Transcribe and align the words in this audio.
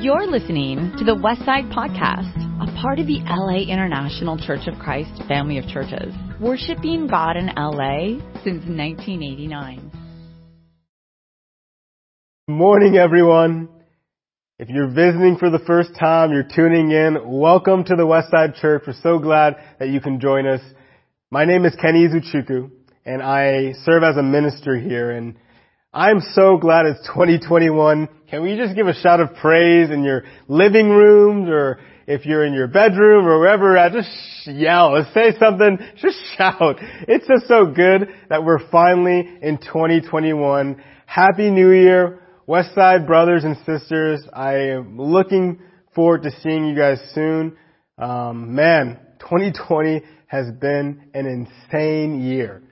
You're 0.00 0.26
listening 0.26 0.92
to 0.98 1.04
the 1.04 1.14
Westside 1.14 1.72
Podcast, 1.72 2.36
a 2.60 2.80
part 2.80 2.98
of 2.98 3.06
the 3.06 3.20
LA 3.24 3.72
International 3.72 4.38
Church 4.38 4.66
of 4.66 4.78
Christ 4.78 5.10
family 5.28 5.58
of 5.58 5.66
churches, 5.66 6.14
worshiping 6.40 7.06
God 7.06 7.36
in 7.36 7.46
LA 7.56 8.18
since 8.44 8.64
1989. 8.66 9.90
Good 12.48 12.52
Morning, 12.52 12.96
everyone. 12.96 13.68
If 14.58 14.68
you're 14.68 14.88
visiting 14.88 15.36
for 15.38 15.50
the 15.50 15.58
first 15.66 15.90
time, 15.98 16.32
you're 16.32 16.48
tuning 16.54 16.90
in, 16.90 17.18
welcome 17.24 17.84
to 17.84 17.94
the 17.96 18.04
Westside 18.04 18.60
Church. 18.60 18.84
We're 18.86 18.94
so 19.02 19.18
glad 19.18 19.56
that 19.78 19.88
you 19.88 20.00
can 20.00 20.20
join 20.20 20.46
us. 20.46 20.60
My 21.30 21.44
name 21.44 21.64
is 21.64 21.76
Kene 21.76 22.08
Izuchukwu, 22.08 22.70
and 23.04 23.22
I 23.22 23.74
serve 23.84 24.02
as 24.02 24.16
a 24.16 24.22
minister 24.22 24.78
here, 24.78 25.10
and 25.10 25.36
I'm 25.92 26.20
so 26.34 26.58
glad 26.58 26.86
it's 26.86 27.06
2021. 27.06 28.08
Can 28.28 28.42
we 28.42 28.56
just 28.56 28.74
give 28.74 28.86
a 28.86 28.94
shout 28.94 29.20
of 29.20 29.34
praise 29.36 29.90
in 29.90 30.02
your 30.02 30.24
living 30.48 30.90
rooms 30.90 31.48
or 31.48 31.78
if 32.06 32.26
you're 32.26 32.44
in 32.44 32.52
your 32.52 32.68
bedroom 32.68 33.26
or 33.26 33.38
wherever 33.40 33.76
just 33.88 34.10
yell, 34.46 35.04
say 35.14 35.34
something, 35.38 35.78
just 35.96 36.18
shout. 36.36 36.76
It's 37.08 37.26
just 37.26 37.48
so 37.48 37.66
good 37.66 38.08
that 38.28 38.44
we're 38.44 38.68
finally 38.70 39.38
in 39.40 39.58
2021. 39.58 40.82
Happy 41.06 41.50
New 41.50 41.72
Year, 41.72 42.20
Westside 42.48 43.06
brothers 43.06 43.44
and 43.44 43.56
sisters. 43.64 44.22
I 44.32 44.54
am 44.54 45.00
looking 45.00 45.60
forward 45.94 46.24
to 46.24 46.30
seeing 46.42 46.66
you 46.66 46.76
guys 46.76 47.00
soon. 47.14 47.56
Um, 47.96 48.54
man, 48.54 49.00
2020 49.20 50.02
has 50.26 50.50
been 50.60 51.08
an 51.14 51.26
insane 51.26 52.20
year. 52.20 52.62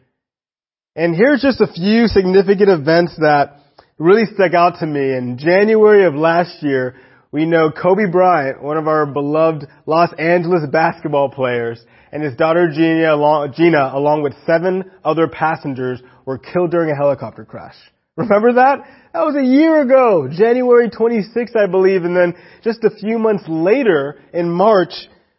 And 0.97 1.17
here's 1.17 1.43
just 1.43 1.61
a 1.61 1.67
few 1.67 2.07
significant 2.07 2.71
events 2.71 3.17
that 3.17 3.59
really 3.99 4.27
stuck 4.33 4.55
out 4.55 4.79
to 4.79 4.87
me. 4.87 5.01
In 5.01 5.39
January 5.39 6.05
of 6.05 6.15
last 6.15 6.63
year, 6.63 6.95
we 7.33 7.47
know 7.47 7.73
Kobe 7.73 8.09
Bryant, 8.13 8.63
one 8.63 8.77
of 8.77 8.87
our 8.87 9.05
beloved 9.05 9.67
Los 9.87 10.13
Angeles 10.17 10.63
basketball 10.71 11.31
players, 11.31 11.85
and 12.13 12.23
his 12.23 12.37
daughter 12.37 12.71
Gina 12.73 13.13
along, 13.13 13.55
Gina, 13.57 13.91
along 13.93 14.23
with 14.23 14.35
seven 14.47 14.89
other 15.05 15.27
passengers, 15.27 16.01
were 16.27 16.39
killed 16.39 16.71
during 16.71 16.93
a 16.93 16.97
helicopter 16.97 17.45
crash. 17.45 17.75
Remember 18.17 18.53
that? 18.53 18.79
That 19.15 19.27
was 19.27 19.35
a 19.35 19.45
year 19.45 19.83
ago, 19.83 20.29
January 20.31 20.91
26th, 20.91 21.57
I 21.57 21.67
believe, 21.67 22.05
and 22.05 22.17
then 22.17 22.35
just 22.63 22.85
a 22.85 22.97
few 23.01 23.19
months 23.19 23.43
later, 23.49 24.21
in 24.33 24.49
March, 24.49 24.93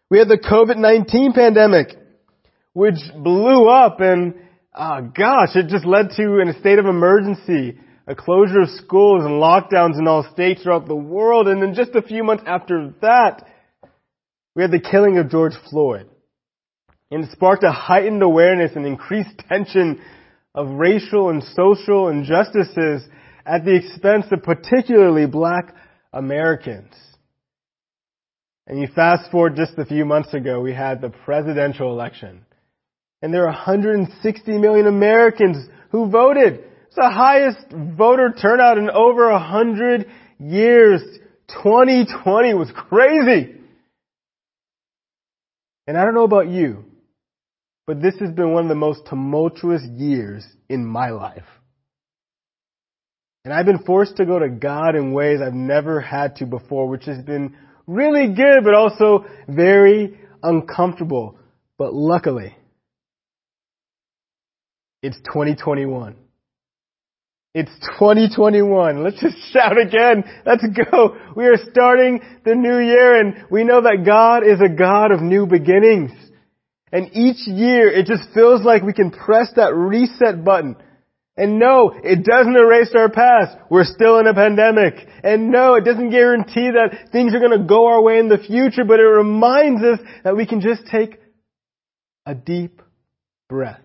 we 0.10 0.20
had 0.20 0.28
the 0.28 0.38
COVID-19 0.38 1.34
pandemic, 1.34 1.96
which 2.74 3.00
blew 3.24 3.70
up 3.70 4.02
and 4.02 4.34
oh 4.76 5.02
gosh, 5.02 5.56
it 5.56 5.68
just 5.68 5.86
led 5.86 6.12
to 6.18 6.40
in 6.40 6.50
a 6.50 6.60
state 6.60 6.80
of 6.80 6.86
emergency, 6.86 7.80
a 8.08 8.16
closure 8.16 8.62
of 8.62 8.70
schools 8.70 9.24
and 9.24 9.42
lockdowns 9.42 9.98
in 9.98 10.08
all 10.08 10.28
states 10.34 10.64
throughout 10.64 10.88
the 10.88 10.96
world. 10.96 11.48
And 11.48 11.62
then 11.62 11.74
just 11.74 11.96
a 11.96 12.02
few 12.02 12.24
months 12.24 12.44
after 12.46 12.94
that, 13.02 13.48
we 14.56 14.62
had 14.62 14.72
the 14.72 14.80
killing 14.80 15.18
of 15.18 15.30
George 15.30 15.54
Floyd. 15.70 16.10
And 17.12 17.24
it 17.24 17.32
sparked 17.32 17.64
a 17.64 17.72
heightened 17.72 18.22
awareness 18.22 18.72
and 18.76 18.86
increased 18.86 19.38
tension 19.50 20.02
of 20.54 20.68
racial 20.70 21.30
and 21.30 21.44
social 21.44 22.10
injustices 22.10 23.08
at 23.46 23.64
the 23.64 23.76
expense 23.76 24.26
of 24.32 24.44
particularly 24.44 25.26
black 25.26 25.76
Americans. 26.14 26.94
And 28.68 28.80
you 28.80 28.88
fast 28.96 29.30
forward 29.30 29.56
just 29.56 29.78
a 29.78 29.86
few 29.86 30.06
months 30.06 30.34
ago, 30.34 30.62
we 30.62 30.74
had 30.74 31.02
the 31.02 31.10
presidential 31.10 31.92
election. 31.92 32.45
And 33.26 33.34
there 33.34 33.46
are 33.46 33.54
160 33.54 34.58
million 34.60 34.86
Americans 34.86 35.68
who 35.90 36.12
voted. 36.12 36.60
It's 36.86 36.96
the 36.96 37.10
highest 37.10 37.58
voter 37.72 38.32
turnout 38.40 38.78
in 38.78 38.88
over 38.92 39.36
hundred 39.36 40.12
years. 40.40 41.02
2020 41.64 42.54
was 42.54 42.70
crazy. 42.72 43.56
And 45.88 45.98
I 45.98 46.06
don't 46.06 46.14
know 46.14 46.26
about 46.26 46.50
you, 46.50 46.86
but 47.88 48.00
this 48.00 48.14
has 48.20 48.30
been 48.30 48.52
one 48.52 48.66
of 48.66 48.70
the 48.70 48.76
most 48.76 49.08
tumultuous 49.10 49.82
years 49.82 50.46
in 50.70 50.86
my 50.86 51.10
life. 51.10 51.48
And 53.44 53.52
I've 53.52 53.66
been 53.66 53.86
forced 53.86 54.18
to 54.18 54.28
go 54.28 54.38
to 54.38 54.50
God 54.50 54.96
in 54.96 55.14
ways 55.14 55.40
I've 55.42 55.56
never 55.56 56.00
had 56.00 56.36
to 56.36 56.46
before, 56.46 56.88
which 56.88 57.06
has 57.06 57.24
been 57.24 57.58
really 57.88 58.36
good, 58.36 58.64
but 58.64 58.76
also 58.76 59.26
very 59.48 60.20
uncomfortable. 60.44 61.40
But 61.80 61.92
luckily, 61.96 62.56
it's 65.06 65.18
2021. 65.18 66.16
It's 67.54 67.72
2021. 68.00 69.04
Let's 69.04 69.22
just 69.22 69.38
shout 69.54 69.80
again. 69.80 70.24
Let's 70.46 70.66
go. 70.92 71.16
We 71.36 71.46
are 71.46 71.58
starting 71.72 72.22
the 72.44 72.56
new 72.56 72.80
year 72.80 73.20
and 73.20 73.46
we 73.52 73.64
know 73.64 73.82
that 73.82 74.04
God 74.04 74.46
is 74.46 74.60
a 74.60 74.76
God 74.76 75.12
of 75.12 75.22
new 75.22 75.46
beginnings. 75.46 76.12
And 76.92 77.10
each 77.14 77.48
year 77.48 77.88
it 77.88 78.08
just 78.08 78.34
feels 78.34 78.64
like 78.64 78.82
we 78.82 78.94
can 78.94 79.12
press 79.12 79.52
that 79.56 79.76
reset 79.76 80.44
button. 80.44 80.76
And 81.38 81.60
no, 81.60 81.94
it 82.04 82.24
doesn't 82.24 82.56
erase 82.56 82.94
our 82.96 83.10
past. 83.10 83.58
We're 83.70 83.84
still 83.84 84.20
in 84.20 84.26
a 84.26 84.34
pandemic. 84.34 84.96
And 85.24 85.52
no, 85.52 85.76
it 85.76 85.86
doesn't 85.86 86.10
guarantee 86.10 86.72
that 86.72 87.12
things 87.12 87.36
are 87.36 87.40
going 87.40 87.60
to 87.60 87.68
go 87.68 87.88
our 87.88 88.02
way 88.02 88.18
in 88.18 88.28
the 88.28 88.38
future, 88.40 88.86
but 88.86 89.00
it 89.00 89.04
reminds 89.04 89.84
us 89.84 90.00
that 90.24 90.36
we 90.36 90.48
can 90.48 90.62
just 90.62 90.88
take 90.88 91.20
a 92.26 92.34
deep 92.34 92.82
breath. 93.48 93.85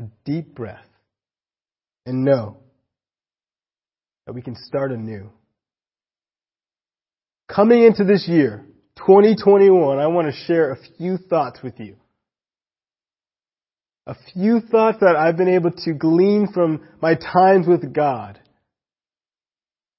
A 0.00 0.08
deep 0.24 0.54
breath 0.54 0.86
and 2.06 2.24
know 2.24 2.56
that 4.26 4.32
we 4.32 4.42
can 4.42 4.56
start 4.56 4.92
anew. 4.92 5.30
Coming 7.48 7.84
into 7.84 8.04
this 8.04 8.26
year, 8.28 8.64
2021, 8.96 9.98
I 9.98 10.06
want 10.06 10.28
to 10.28 10.44
share 10.46 10.72
a 10.72 10.78
few 10.96 11.16
thoughts 11.16 11.60
with 11.62 11.78
you. 11.78 11.96
A 14.06 14.16
few 14.32 14.60
thoughts 14.60 14.98
that 15.00 15.16
I've 15.16 15.36
been 15.36 15.48
able 15.48 15.72
to 15.72 15.92
glean 15.92 16.48
from 16.52 16.86
my 17.00 17.14
times 17.14 17.66
with 17.66 17.92
God. 17.92 18.40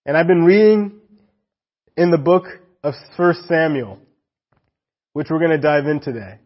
And 0.06 0.18
I've 0.18 0.28
been 0.28 0.44
reading 0.44 1.00
in 1.96 2.10
the 2.10 2.18
book 2.18 2.46
of 2.84 2.96
1 3.16 3.34
Samuel, 3.48 4.00
which 5.14 5.28
we're 5.30 5.40
going 5.40 5.52
to 5.52 5.58
dive 5.58 5.86
in 5.86 6.00
today. 6.00 6.40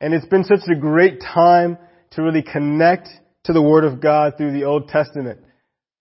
And 0.00 0.12
it's 0.12 0.26
been 0.26 0.44
such 0.44 0.68
a 0.70 0.78
great 0.78 1.20
time 1.20 1.78
to 2.12 2.22
really 2.22 2.42
connect 2.42 3.08
to 3.44 3.52
the 3.52 3.62
Word 3.62 3.84
of 3.84 4.00
God 4.00 4.34
through 4.36 4.52
the 4.52 4.64
Old 4.64 4.88
Testament, 4.88 5.40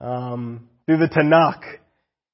um, 0.02 0.70
through 0.86 0.98
the 0.98 1.08
Tanakh. 1.08 1.62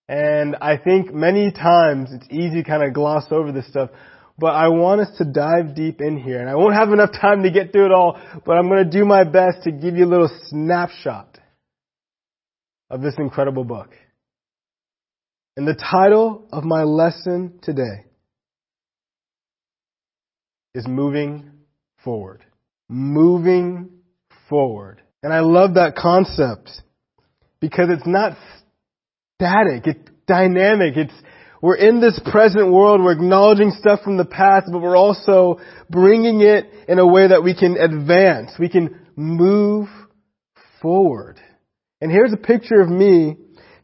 And 0.07 0.55
I 0.61 0.77
think 0.77 1.13
many 1.13 1.51
times 1.51 2.09
it's 2.11 2.27
easy 2.29 2.61
to 2.61 2.63
kind 2.63 2.83
of 2.83 2.93
gloss 2.93 3.25
over 3.31 3.51
this 3.51 3.67
stuff, 3.67 3.89
but 4.37 4.53
I 4.53 4.67
want 4.69 5.01
us 5.01 5.17
to 5.17 5.25
dive 5.25 5.75
deep 5.75 5.99
in 5.99 6.17
here. 6.17 6.39
And 6.39 6.49
I 6.49 6.55
won't 6.55 6.75
have 6.75 6.91
enough 6.91 7.11
time 7.11 7.43
to 7.43 7.51
get 7.51 7.71
through 7.71 7.87
it 7.87 7.91
all, 7.91 8.19
but 8.45 8.53
I'm 8.53 8.67
going 8.67 8.83
to 8.83 8.97
do 8.97 9.05
my 9.05 9.23
best 9.23 9.63
to 9.63 9.71
give 9.71 9.95
you 9.95 10.05
a 10.05 10.11
little 10.11 10.29
snapshot 10.47 11.39
of 12.89 13.01
this 13.01 13.15
incredible 13.17 13.63
book. 13.63 13.89
And 15.57 15.67
the 15.67 15.75
title 15.75 16.47
of 16.51 16.63
my 16.63 16.83
lesson 16.83 17.59
today 17.61 18.05
is 20.73 20.85
Moving 20.87 21.51
Forward 22.03 22.45
moving 22.89 23.89
forward. 24.49 25.01
And 25.23 25.33
I 25.33 25.39
love 25.39 25.75
that 25.75 25.95
concept 25.95 26.69
because 27.59 27.87
it's 27.89 28.05
not 28.05 28.37
static, 29.35 29.87
it's 29.87 30.09
dynamic, 30.27 30.97
it's 30.97 31.13
we're 31.61 31.77
in 31.77 31.99
this 31.99 32.19
present 32.31 32.71
world, 32.71 33.01
we're 33.01 33.13
acknowledging 33.13 33.71
stuff 33.71 34.01
from 34.03 34.17
the 34.17 34.25
past, 34.25 34.67
but 34.71 34.81
we're 34.81 34.97
also 34.97 35.59
bringing 35.89 36.41
it 36.41 36.69
in 36.87 36.99
a 36.99 37.07
way 37.07 37.27
that 37.27 37.43
we 37.43 37.55
can 37.55 37.75
advance, 37.77 38.51
we 38.59 38.69
can 38.69 38.99
move 39.15 39.87
forward. 40.81 41.39
And 42.01 42.11
here's 42.11 42.33
a 42.33 42.37
picture 42.37 42.81
of 42.81 42.89
me 42.89 43.37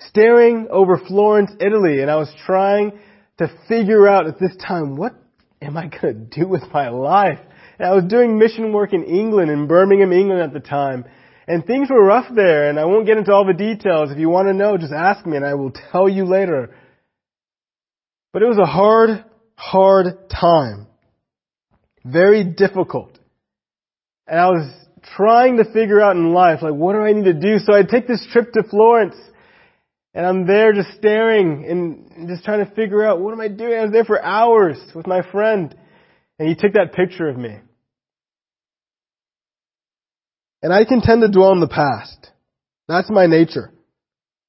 staring 0.10 0.68
over 0.70 1.02
Florence, 1.08 1.52
Italy, 1.60 2.02
and 2.02 2.12
I 2.12 2.18
was 2.18 2.32
trying 2.46 3.00
to 3.40 3.52
figure 3.68 4.08
out 4.08 4.28
at 4.28 4.40
this 4.40 4.56
time, 4.58 4.96
what 4.96 5.14
am 5.62 5.78
I 5.78 5.88
going 5.88 6.30
to 6.30 6.40
do 6.42 6.48
with 6.48 6.64
my 6.72 6.90
life? 6.90 7.40
I 7.84 7.94
was 7.94 8.04
doing 8.06 8.38
mission 8.38 8.74
work 8.74 8.94
in 8.94 9.04
England, 9.04 9.50
in 9.50 9.68
Birmingham, 9.68 10.12
England 10.12 10.42
at 10.42 10.54
the 10.54 10.60
time. 10.60 11.06
And 11.48 11.66
things 11.66 11.90
were 11.90 12.04
rough 12.04 12.28
there, 12.34 12.70
and 12.70 12.80
I 12.80 12.86
won't 12.86 13.06
get 13.06 13.18
into 13.18 13.34
all 13.34 13.46
the 13.46 13.54
details. 13.54 14.12
If 14.12 14.20
you 14.20 14.30
want 14.30 14.48
to 14.48 14.54
know, 14.54 14.78
just 14.78 14.94
ask 14.94 15.26
me 15.26 15.38
and 15.38 15.46
I 15.46 15.56
will 15.56 15.72
tell 15.92 16.08
you 16.08 16.26
later. 16.26 16.76
But 18.32 18.44
it 18.44 18.48
was 18.48 18.60
a 18.60 18.66
hard, 18.66 19.26
hard 19.56 20.30
time. 20.30 20.88
Very 22.06 22.44
difficult. 22.44 23.18
And 24.28 24.40
I 24.40 24.48
was 24.50 24.72
trying 25.16 25.58
to 25.58 25.66
figure 25.66 26.00
out 26.00 26.16
in 26.16 26.32
life, 26.32 26.62
like, 26.62 26.74
what 26.74 26.94
do 26.94 27.00
I 27.00 27.12
need 27.12 27.26
to 27.26 27.34
do? 27.34 27.58
So 27.58 27.74
I 27.74 27.84
take 27.84 28.08
this 28.08 28.26
trip 28.32 28.54
to 28.54 28.64
Florence, 28.64 29.16
and 30.14 30.26
I'm 30.26 30.46
there 30.46 30.74
just 30.74 30.92
staring 30.98 31.66
and 31.68 32.30
just 32.30 32.46
trying 32.46 32.66
to 32.66 32.72
figure 32.74 33.04
out, 33.04 33.20
what 33.20 33.34
am 33.34 33.42
I 33.42 33.48
doing? 33.48 33.74
I 33.74 33.84
was 33.84 33.92
there 33.92 34.06
for 34.06 34.24
hours 34.24 34.78
with 34.94 35.08
my 35.08 35.22
friend, 35.32 35.76
and 36.38 36.48
he 36.48 36.56
took 36.56 36.74
that 36.74 36.94
picture 36.94 37.28
of 37.28 37.38
me. 37.38 37.58
And 40.62 40.72
I 40.74 40.86
can 40.86 41.02
tend 41.02 41.22
to 41.22 41.30
dwell 41.30 41.52
on 41.52 41.60
the 41.60 41.68
past. 41.68 42.30
That's 42.88 43.10
my 43.10 43.26
nature. 43.26 43.72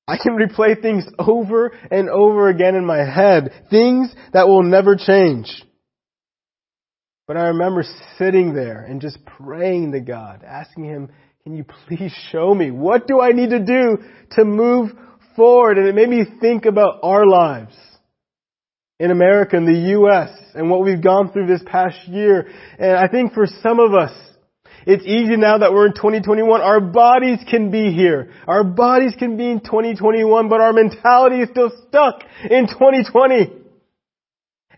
I 0.06 0.16
can 0.16 0.36
replay 0.36 0.80
things 0.80 1.04
over 1.18 1.68
and 1.90 2.08
over 2.10 2.48
again 2.48 2.74
in 2.74 2.84
my 2.84 2.98
head, 2.98 3.52
things 3.70 4.14
that 4.32 4.48
will 4.48 4.62
never 4.62 4.96
change. 4.96 5.62
But 7.26 7.36
I 7.36 7.48
remember 7.48 7.84
sitting 8.18 8.52
there 8.52 8.82
and 8.82 9.00
just 9.00 9.24
praying 9.24 9.92
to 9.92 10.00
God, 10.00 10.42
asking 10.44 10.84
Him, 10.84 11.08
can 11.44 11.56
you 11.56 11.64
please 11.64 12.12
show 12.30 12.54
me? 12.54 12.70
What 12.70 13.06
do 13.06 13.20
I 13.20 13.30
need 13.30 13.50
to 13.50 13.64
do 13.64 13.98
to 14.32 14.44
move 14.44 14.90
forward? 15.34 15.78
And 15.78 15.86
it 15.86 15.94
made 15.94 16.08
me 16.08 16.24
think 16.40 16.66
about 16.66 17.00
our 17.02 17.26
lives 17.26 17.74
in 18.98 19.10
America, 19.10 19.56
in 19.56 19.64
the 19.64 19.90
U.S., 19.90 20.30
and 20.54 20.70
what 20.70 20.84
we've 20.84 21.02
gone 21.02 21.32
through 21.32 21.46
this 21.46 21.62
past 21.66 21.96
year. 22.06 22.48
And 22.78 22.96
I 22.96 23.08
think 23.08 23.32
for 23.32 23.46
some 23.62 23.80
of 23.80 23.94
us, 23.94 24.12
it's 24.86 25.04
easy 25.04 25.36
now 25.36 25.58
that 25.58 25.72
we're 25.72 25.86
in 25.86 25.94
2021. 25.94 26.60
Our 26.60 26.80
bodies 26.80 27.38
can 27.48 27.70
be 27.70 27.92
here. 27.92 28.32
Our 28.46 28.64
bodies 28.64 29.14
can 29.18 29.36
be 29.36 29.50
in 29.50 29.60
2021, 29.60 30.48
but 30.48 30.60
our 30.60 30.72
mentality 30.72 31.40
is 31.40 31.50
still 31.50 31.70
stuck 31.88 32.22
in 32.50 32.66
2020. 32.66 33.62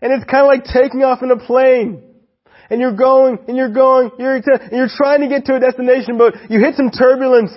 And 0.01 0.13
it's 0.13 0.29
kind 0.29 0.41
of 0.41 0.47
like 0.47 0.65
taking 0.65 1.03
off 1.03 1.23
in 1.23 1.31
a 1.31 1.37
plane. 1.37 2.03
And 2.69 2.81
you're 2.81 2.95
going, 2.95 3.39
and 3.47 3.57
you're 3.57 3.73
going, 3.73 4.11
you're, 4.17 4.35
and 4.35 4.71
you're 4.71 4.89
trying 4.89 5.21
to 5.21 5.27
get 5.27 5.45
to 5.45 5.55
a 5.55 5.59
destination, 5.59 6.17
but 6.17 6.33
you 6.49 6.59
hit 6.59 6.75
some 6.75 6.89
turbulence. 6.89 7.51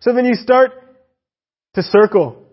So 0.00 0.12
then 0.14 0.24
you 0.24 0.34
start 0.34 0.72
to 1.74 1.82
circle. 1.82 2.46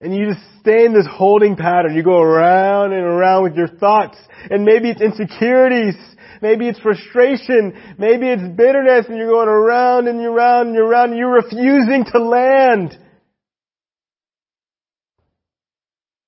And 0.00 0.14
you 0.14 0.28
just 0.28 0.40
stay 0.60 0.84
in 0.84 0.94
this 0.94 1.08
holding 1.10 1.56
pattern. 1.56 1.96
You 1.96 2.04
go 2.04 2.20
around 2.20 2.92
and 2.92 3.02
around 3.02 3.42
with 3.42 3.56
your 3.56 3.66
thoughts. 3.66 4.16
And 4.48 4.64
maybe 4.64 4.90
it's 4.90 5.00
insecurities. 5.00 5.96
Maybe 6.40 6.68
it's 6.68 6.78
frustration. 6.80 7.74
Maybe 7.98 8.28
it's 8.28 8.42
bitterness 8.56 9.06
and 9.08 9.16
you're 9.16 9.28
going 9.30 9.48
around 9.48 10.08
and 10.08 10.20
you're 10.20 10.32
around 10.32 10.68
and 10.68 10.76
you're 10.76 10.86
around 10.86 11.10
and 11.10 11.18
you're 11.18 11.34
refusing 11.34 12.04
to 12.12 12.18
land. 12.18 12.96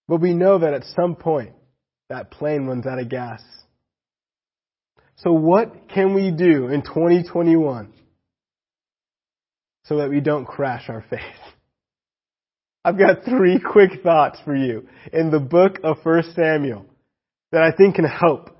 But 0.09 0.21
we 0.21 0.35
know 0.35 0.59
that 0.59 0.75
at 0.75 0.85
some 0.97 1.15
point, 1.15 1.53
that 2.09 2.31
plane 2.31 2.67
runs 2.67 2.87
out 2.87 2.99
of 2.99 3.09
gas. 3.09 3.43
So 5.19 5.33
what 5.33 5.89
can 5.89 6.15
we 6.15 6.31
do 6.31 6.69
in 6.69 6.83
2021 6.83 7.93
so 9.85 9.99
that 9.99 10.11
we 10.11 10.21
don't 10.21 10.47
crash 10.47 10.89
our 10.89 11.05
faith? 11.09 11.21
I've 12.85 12.99
got 12.99 13.25
three 13.25 13.61
quick 13.61 14.03
thoughts 14.03 14.39
for 14.45 14.57
you 14.57 14.89
in 15.13 15.31
the 15.31 15.39
book 15.39 15.79
of 15.85 15.99
1 16.03 16.33
Samuel 16.35 16.87
that 17.53 17.63
I 17.63 17.73
think 17.73 17.97
can 17.97 18.07
help. 18.07 18.51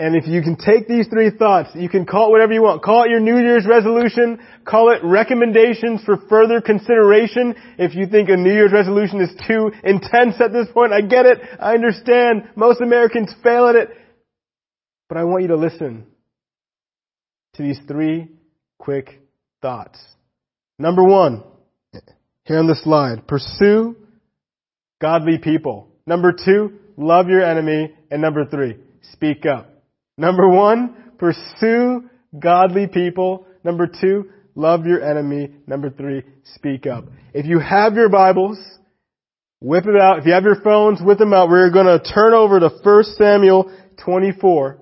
And 0.00 0.16
if 0.16 0.26
you 0.26 0.40
can 0.40 0.56
take 0.56 0.88
these 0.88 1.08
three 1.08 1.28
thoughts, 1.28 1.68
you 1.74 1.90
can 1.90 2.06
call 2.06 2.28
it 2.28 2.30
whatever 2.30 2.54
you 2.54 2.62
want. 2.62 2.82
Call 2.82 3.04
it 3.04 3.10
your 3.10 3.20
New 3.20 3.36
Year's 3.36 3.66
resolution. 3.66 4.40
Call 4.64 4.90
it 4.92 5.04
recommendations 5.04 6.02
for 6.04 6.16
further 6.26 6.62
consideration. 6.62 7.54
If 7.76 7.94
you 7.94 8.06
think 8.06 8.30
a 8.30 8.36
New 8.38 8.50
Year's 8.50 8.72
resolution 8.72 9.20
is 9.20 9.28
too 9.46 9.70
intense 9.84 10.40
at 10.40 10.54
this 10.54 10.68
point, 10.72 10.94
I 10.94 11.02
get 11.02 11.26
it. 11.26 11.40
I 11.60 11.74
understand. 11.74 12.48
Most 12.56 12.80
Americans 12.80 13.30
fail 13.42 13.66
at 13.66 13.76
it. 13.76 13.90
But 15.10 15.18
I 15.18 15.24
want 15.24 15.42
you 15.42 15.48
to 15.48 15.56
listen 15.56 16.06
to 17.56 17.62
these 17.62 17.78
three 17.86 18.28
quick 18.78 19.20
thoughts. 19.60 19.98
Number 20.78 21.04
one, 21.04 21.44
here 22.44 22.58
on 22.58 22.68
the 22.68 22.80
slide, 22.82 23.28
pursue 23.28 23.96
godly 24.98 25.36
people. 25.36 25.88
Number 26.06 26.32
two, 26.32 26.78
love 26.96 27.28
your 27.28 27.44
enemy. 27.44 27.92
And 28.10 28.22
number 28.22 28.46
three, 28.46 28.76
speak 29.12 29.44
up. 29.44 29.69
Number 30.20 30.50
one, 30.50 31.14
pursue 31.16 32.10
godly 32.38 32.86
people. 32.86 33.46
Number 33.64 33.86
two, 33.86 34.28
love 34.54 34.84
your 34.84 35.02
enemy. 35.02 35.48
Number 35.66 35.88
three, 35.88 36.24
speak 36.44 36.86
up. 36.86 37.06
If 37.32 37.46
you 37.46 37.58
have 37.58 37.94
your 37.94 38.10
Bibles, 38.10 38.58
whip 39.60 39.86
it 39.86 39.98
out. 39.98 40.18
If 40.18 40.26
you 40.26 40.34
have 40.34 40.44
your 40.44 40.60
phones, 40.60 41.00
whip 41.00 41.16
them 41.16 41.32
out. 41.32 41.48
We're 41.48 41.70
going 41.70 41.86
to 41.86 42.04
turn 42.12 42.34
over 42.34 42.60
to 42.60 42.68
1 42.68 43.04
Samuel 43.16 43.74
24 44.04 44.78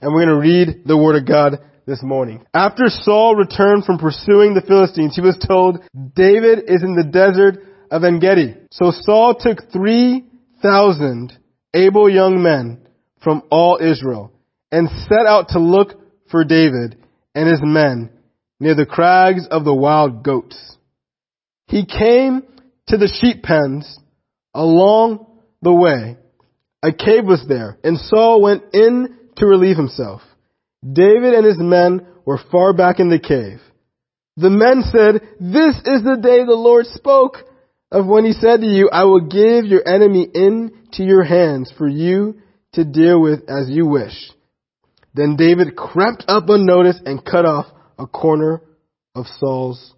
and 0.00 0.14
we're 0.14 0.24
going 0.24 0.40
to 0.40 0.40
read 0.40 0.84
the 0.86 0.96
Word 0.96 1.16
of 1.16 1.28
God 1.28 1.58
this 1.86 2.02
morning. 2.02 2.42
After 2.54 2.84
Saul 2.86 3.36
returned 3.36 3.84
from 3.84 3.98
pursuing 3.98 4.54
the 4.54 4.62
Philistines, 4.66 5.16
he 5.16 5.20
was 5.20 5.36
told, 5.46 5.80
David 6.14 6.60
is 6.66 6.82
in 6.82 6.96
the 6.96 7.10
desert 7.12 7.58
of 7.90 8.04
Engedi. 8.04 8.54
So 8.70 8.90
Saul 9.02 9.34
took 9.38 9.70
3,000 9.70 11.36
able 11.74 12.08
young 12.08 12.42
men 12.42 12.86
from 13.22 13.42
all 13.50 13.78
Israel 13.80 14.32
and 14.72 14.88
set 15.08 15.26
out 15.26 15.48
to 15.48 15.58
look 15.58 16.00
for 16.30 16.44
David 16.44 16.96
and 17.34 17.48
his 17.48 17.60
men 17.62 18.10
near 18.58 18.74
the 18.74 18.86
crags 18.86 19.46
of 19.50 19.64
the 19.64 19.74
wild 19.74 20.22
goats. 20.22 20.76
He 21.66 21.86
came 21.86 22.42
to 22.88 22.96
the 22.96 23.12
sheep 23.20 23.42
pens 23.42 23.98
along 24.54 25.26
the 25.62 25.72
way. 25.72 26.16
A 26.82 26.92
cave 26.92 27.24
was 27.24 27.44
there 27.48 27.78
and 27.84 27.98
Saul 27.98 28.42
went 28.42 28.62
in 28.72 29.16
to 29.36 29.46
relieve 29.46 29.76
himself. 29.76 30.22
David 30.82 31.34
and 31.34 31.44
his 31.44 31.58
men 31.58 32.06
were 32.24 32.40
far 32.50 32.72
back 32.72 33.00
in 33.00 33.10
the 33.10 33.18
cave. 33.18 33.60
The 34.36 34.50
men 34.50 34.82
said, 34.82 35.20
This 35.38 35.76
is 35.76 36.02
the 36.02 36.18
day 36.22 36.44
the 36.44 36.52
Lord 36.52 36.86
spoke 36.86 37.36
of 37.92 38.06
when 38.06 38.24
he 38.24 38.32
said 38.32 38.60
to 38.60 38.66
you, 38.66 38.88
I 38.90 39.04
will 39.04 39.20
give 39.20 39.66
your 39.66 39.86
enemy 39.86 40.26
into 40.32 41.04
your 41.04 41.24
hands 41.24 41.72
for 41.76 41.88
you 41.88 42.40
to 42.74 42.84
deal 42.84 43.20
with 43.20 43.40
as 43.48 43.68
you 43.68 43.86
wish. 43.86 44.30
Then 45.14 45.36
David 45.36 45.76
crept 45.76 46.24
up 46.28 46.48
unnoticed 46.48 47.02
and 47.04 47.24
cut 47.24 47.44
off 47.44 47.66
a 47.98 48.06
corner 48.06 48.62
of 49.14 49.26
Saul's 49.38 49.94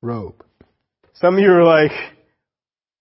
robe. 0.00 0.42
Some 1.14 1.34
of 1.34 1.40
you 1.40 1.52
are 1.52 1.64
like, 1.64 1.92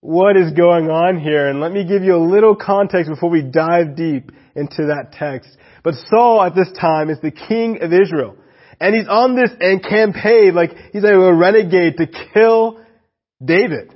what 0.02 0.36
is 0.36 0.52
going 0.52 0.90
on 0.90 1.20
here? 1.20 1.48
And 1.48 1.62
let 1.62 1.72
me 1.72 1.86
give 1.88 2.04
you 2.04 2.16
a 2.16 2.18
little 2.18 2.56
context 2.56 3.10
before 3.10 3.30
we 3.30 3.42
dive 3.42 3.96
deep 3.96 4.32
into 4.56 4.88
that 4.88 5.14
text. 5.14 5.50
But 5.84 5.96
Saul 6.10 6.44
at 6.44 6.56
this 6.56 6.72
time 6.80 7.10
is 7.10 7.20
the 7.22 7.32
king 7.32 7.80
of 7.82 7.94
Israel. 7.94 8.36
And 8.80 8.94
he's 8.94 9.08
on 9.08 9.36
this 9.36 9.52
and 9.60 9.82
campaign, 9.82 10.54
like 10.54 10.72
he's 10.92 11.04
like 11.04 11.14
a 11.14 11.34
renegade 11.34 11.98
to 11.98 12.08
kill 12.34 12.82
David. 13.44 13.96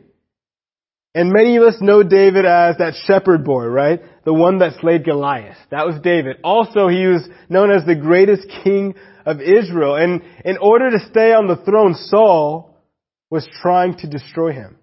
And 1.14 1.32
many 1.32 1.58
of 1.58 1.64
us 1.64 1.76
know 1.82 2.04
David 2.04 2.46
as 2.46 2.78
that 2.78 2.94
shepherd 3.06 3.44
boy, 3.44 3.66
right? 3.66 4.02
The 4.28 4.34
one 4.34 4.58
that 4.58 4.74
slayed 4.82 5.06
Goliath. 5.06 5.56
That 5.72 5.86
was 5.86 6.02
David. 6.04 6.40
Also, 6.44 6.90
he 6.90 7.06
was 7.06 7.26
known 7.48 7.72
as 7.72 7.86
the 7.86 7.96
greatest 7.96 8.46
king 8.62 8.94
of 9.26 9.40
Israel. 9.40 9.96
And 9.96 10.22
in 10.44 10.58
order 10.58 10.92
to 10.92 11.00
stay 11.10 11.32
on 11.32 11.48
the 11.48 11.56
throne, 11.56 11.94
Saul 11.94 12.76
was 13.30 13.48
trying 13.62 13.96
to 14.00 14.08
destroy 14.10 14.52
him. 14.52 14.80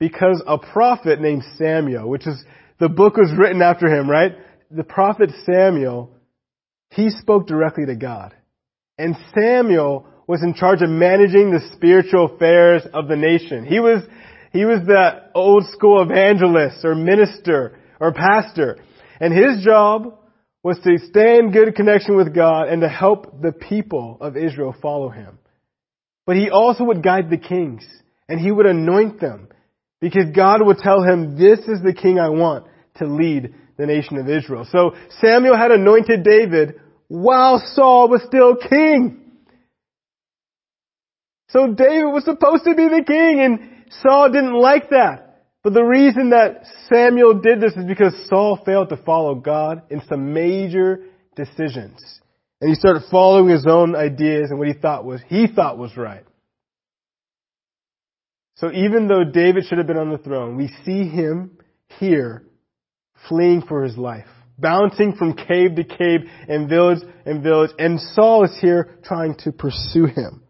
Because 0.00 0.42
a 0.46 0.56
prophet 0.56 1.20
named 1.20 1.42
Samuel, 1.58 2.08
which 2.08 2.26
is, 2.26 2.42
the 2.80 2.88
book 2.88 3.18
was 3.18 3.34
written 3.36 3.60
after 3.60 3.86
him, 3.86 4.08
right? 4.08 4.32
The 4.70 4.82
prophet 4.82 5.28
Samuel, 5.44 6.10
he 6.92 7.10
spoke 7.10 7.46
directly 7.46 7.84
to 7.84 7.96
God. 7.96 8.34
And 8.96 9.14
Samuel 9.38 10.06
was 10.26 10.42
in 10.42 10.54
charge 10.54 10.80
of 10.80 10.88
managing 10.88 11.50
the 11.50 11.68
spiritual 11.74 12.34
affairs 12.34 12.80
of 12.94 13.08
the 13.08 13.16
nation. 13.16 13.66
He 13.66 13.78
was 13.78 14.00
he 14.54 14.64
was 14.64 14.80
the 14.86 15.32
old 15.34 15.66
school 15.66 16.00
evangelist 16.00 16.82
or 16.82 16.94
minister 16.94 17.78
or 18.00 18.12
pastor. 18.12 18.78
And 19.20 19.32
his 19.32 19.64
job 19.64 20.18
was 20.62 20.78
to 20.80 20.98
stay 20.98 21.38
in 21.38 21.52
good 21.52 21.74
connection 21.74 22.16
with 22.16 22.34
God 22.34 22.68
and 22.68 22.82
to 22.82 22.88
help 22.88 23.40
the 23.40 23.52
people 23.52 24.18
of 24.20 24.36
Israel 24.36 24.74
follow 24.82 25.10
him. 25.10 25.38
But 26.26 26.36
he 26.36 26.50
also 26.50 26.84
would 26.84 27.02
guide 27.02 27.30
the 27.30 27.38
kings 27.38 27.86
and 28.28 28.40
he 28.40 28.50
would 28.50 28.66
anoint 28.66 29.20
them 29.20 29.48
because 30.00 30.26
God 30.34 30.64
would 30.64 30.78
tell 30.78 31.02
him, 31.02 31.38
this 31.38 31.60
is 31.60 31.80
the 31.82 31.94
king 31.94 32.18
I 32.18 32.30
want 32.30 32.66
to 32.96 33.06
lead 33.06 33.54
the 33.78 33.86
nation 33.86 34.18
of 34.18 34.28
Israel. 34.28 34.66
So 34.70 34.94
Samuel 35.20 35.56
had 35.56 35.70
anointed 35.70 36.24
David 36.24 36.80
while 37.08 37.62
Saul 37.74 38.08
was 38.08 38.22
still 38.26 38.56
king. 38.56 39.22
So 41.50 41.74
David 41.74 42.12
was 42.12 42.24
supposed 42.24 42.64
to 42.64 42.74
be 42.74 42.88
the 42.88 43.04
king 43.06 43.40
and 43.40 43.92
Saul 44.02 44.30
didn't 44.32 44.54
like 44.54 44.90
that. 44.90 45.25
But 45.66 45.74
the 45.74 45.82
reason 45.82 46.30
that 46.30 46.62
Samuel 46.88 47.40
did 47.40 47.60
this 47.60 47.72
is 47.72 47.84
because 47.86 48.14
Saul 48.28 48.60
failed 48.64 48.90
to 48.90 48.96
follow 48.98 49.34
God 49.34 49.82
in 49.90 50.00
some 50.08 50.32
major 50.32 51.00
decisions. 51.34 52.20
And 52.60 52.70
he 52.70 52.76
started 52.76 53.02
following 53.10 53.48
his 53.48 53.66
own 53.66 53.96
ideas 53.96 54.50
and 54.50 54.60
what 54.60 54.68
he 54.68 54.74
thought 54.74 55.04
was, 55.04 55.20
he 55.26 55.48
thought 55.48 55.76
was 55.76 55.96
right. 55.96 56.22
So 58.58 58.70
even 58.70 59.08
though 59.08 59.24
David 59.24 59.64
should 59.64 59.78
have 59.78 59.88
been 59.88 59.96
on 59.96 60.12
the 60.12 60.18
throne, 60.18 60.56
we 60.56 60.68
see 60.84 61.08
him 61.08 61.58
here 61.98 62.44
fleeing 63.28 63.62
for 63.62 63.82
his 63.82 63.98
life, 63.98 64.28
bouncing 64.56 65.16
from 65.16 65.34
cave 65.34 65.74
to 65.74 65.82
cave 65.82 66.30
and 66.48 66.68
village 66.68 67.00
and 67.24 67.42
village, 67.42 67.72
and 67.76 68.00
Saul 68.00 68.44
is 68.44 68.56
here 68.60 69.00
trying 69.02 69.34
to 69.38 69.50
pursue 69.50 70.06
him. 70.06 70.44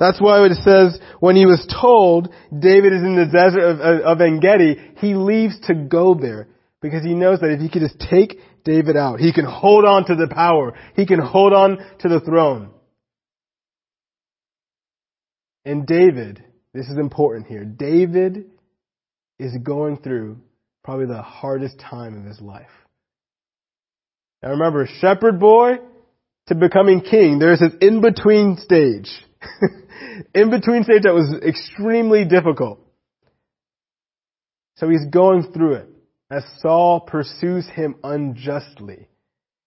That's 0.00 0.18
why 0.18 0.42
it 0.46 0.54
says 0.64 0.98
when 1.20 1.36
he 1.36 1.44
was 1.44 1.64
told 1.80 2.32
David 2.58 2.94
is 2.94 3.02
in 3.02 3.16
the 3.16 3.26
desert 3.26 3.60
of, 3.60 3.80
of, 3.80 4.00
of 4.00 4.20
Engedi, 4.22 4.76
he 4.96 5.14
leaves 5.14 5.60
to 5.66 5.74
go 5.74 6.14
there 6.14 6.48
because 6.80 7.04
he 7.04 7.14
knows 7.14 7.40
that 7.40 7.50
if 7.50 7.60
he 7.60 7.68
could 7.68 7.82
just 7.82 8.00
take 8.00 8.40
David 8.64 8.96
out. 8.96 9.20
He 9.20 9.32
can 9.32 9.44
hold 9.44 9.84
on 9.84 10.06
to 10.06 10.14
the 10.16 10.26
power. 10.26 10.74
He 10.96 11.04
can 11.04 11.20
hold 11.20 11.52
on 11.52 11.78
to 11.98 12.08
the 12.08 12.20
throne. 12.20 12.70
And 15.66 15.86
David, 15.86 16.42
this 16.72 16.86
is 16.88 16.96
important 16.96 17.46
here, 17.46 17.66
David 17.66 18.46
is 19.38 19.52
going 19.62 19.98
through 19.98 20.38
probably 20.82 21.06
the 21.06 21.20
hardest 21.20 21.78
time 21.78 22.18
of 22.18 22.24
his 22.24 22.40
life. 22.40 22.70
Now 24.42 24.50
remember, 24.50 24.88
shepherd 25.00 25.38
boy 25.38 25.74
to 26.46 26.54
becoming 26.54 27.02
king, 27.02 27.38
there's 27.38 27.60
this 27.60 27.74
in-between 27.82 28.56
stage. 28.56 29.10
in-between 30.34 30.84
stage 30.84 31.02
that 31.02 31.14
was 31.14 31.34
extremely 31.46 32.24
difficult. 32.24 32.80
So 34.76 34.88
he's 34.88 35.06
going 35.10 35.52
through 35.52 35.74
it 35.74 35.88
as 36.30 36.44
Saul 36.60 37.00
pursues 37.00 37.68
him 37.68 37.96
unjustly. 38.04 39.08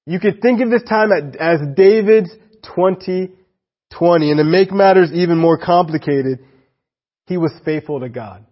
You 0.05 0.19
could 0.19 0.41
think 0.41 0.61
of 0.61 0.69
this 0.69 0.83
time 0.83 1.09
as 1.39 1.59
David's 1.75 2.31
2020, 2.63 4.31
and 4.31 4.37
to 4.37 4.43
make 4.43 4.71
matters 4.71 5.11
even 5.13 5.37
more 5.37 5.57
complicated, 5.57 6.39
he 7.27 7.37
was 7.37 7.53
faithful 7.63 7.99
to 7.99 8.09
God. 8.09 8.45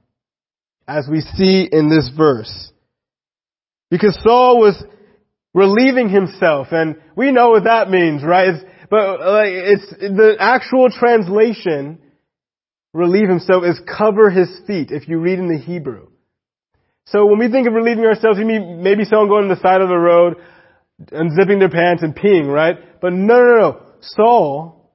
As 0.87 1.07
we 1.09 1.21
see 1.21 1.67
in 1.71 1.89
this 1.89 2.09
verse. 2.15 2.71
Because 3.89 4.17
Saul 4.23 4.59
was 4.59 4.81
relieving 5.53 6.09
himself, 6.09 6.67
and 6.71 6.95
we 7.15 7.31
know 7.31 7.49
what 7.51 7.65
that 7.65 7.89
means, 7.89 8.23
right? 8.23 8.49
It's, 8.49 8.63
but 8.91 9.21
like, 9.21 9.53
it's 9.53 9.89
the 9.89 10.35
actual 10.37 10.89
translation, 10.91 11.99
relieve 12.93 13.29
himself, 13.29 13.63
is 13.63 13.79
cover 13.87 14.29
his 14.29 14.49
feet, 14.67 14.91
if 14.91 15.07
you 15.07 15.17
read 15.19 15.39
in 15.39 15.47
the 15.47 15.57
Hebrew. 15.57 16.09
So 17.05 17.25
when 17.25 17.39
we 17.39 17.49
think 17.49 17.67
of 17.67 17.73
relieving 17.73 18.03
ourselves, 18.03 18.37
we 18.37 18.43
mean 18.43 18.83
maybe 18.83 19.05
someone 19.05 19.29
going 19.29 19.47
to 19.47 19.55
the 19.55 19.61
side 19.61 19.79
of 19.79 19.87
the 19.87 19.95
road, 19.95 20.35
unzipping 21.07 21.59
their 21.59 21.69
pants 21.69 22.03
and 22.03 22.13
peeing, 22.13 22.51
right? 22.51 22.75
But 23.01 23.13
no, 23.13 23.41
no, 23.41 23.57
no. 23.57 23.81
Saul 24.01 24.91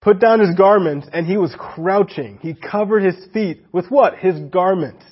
put 0.00 0.20
down 0.20 0.38
his 0.38 0.54
garments 0.56 1.08
and 1.12 1.26
he 1.26 1.36
was 1.36 1.52
crouching. 1.58 2.38
He 2.42 2.54
covered 2.54 3.02
his 3.02 3.16
feet 3.32 3.64
with 3.72 3.86
what? 3.88 4.18
His 4.18 4.38
garments. 4.38 5.04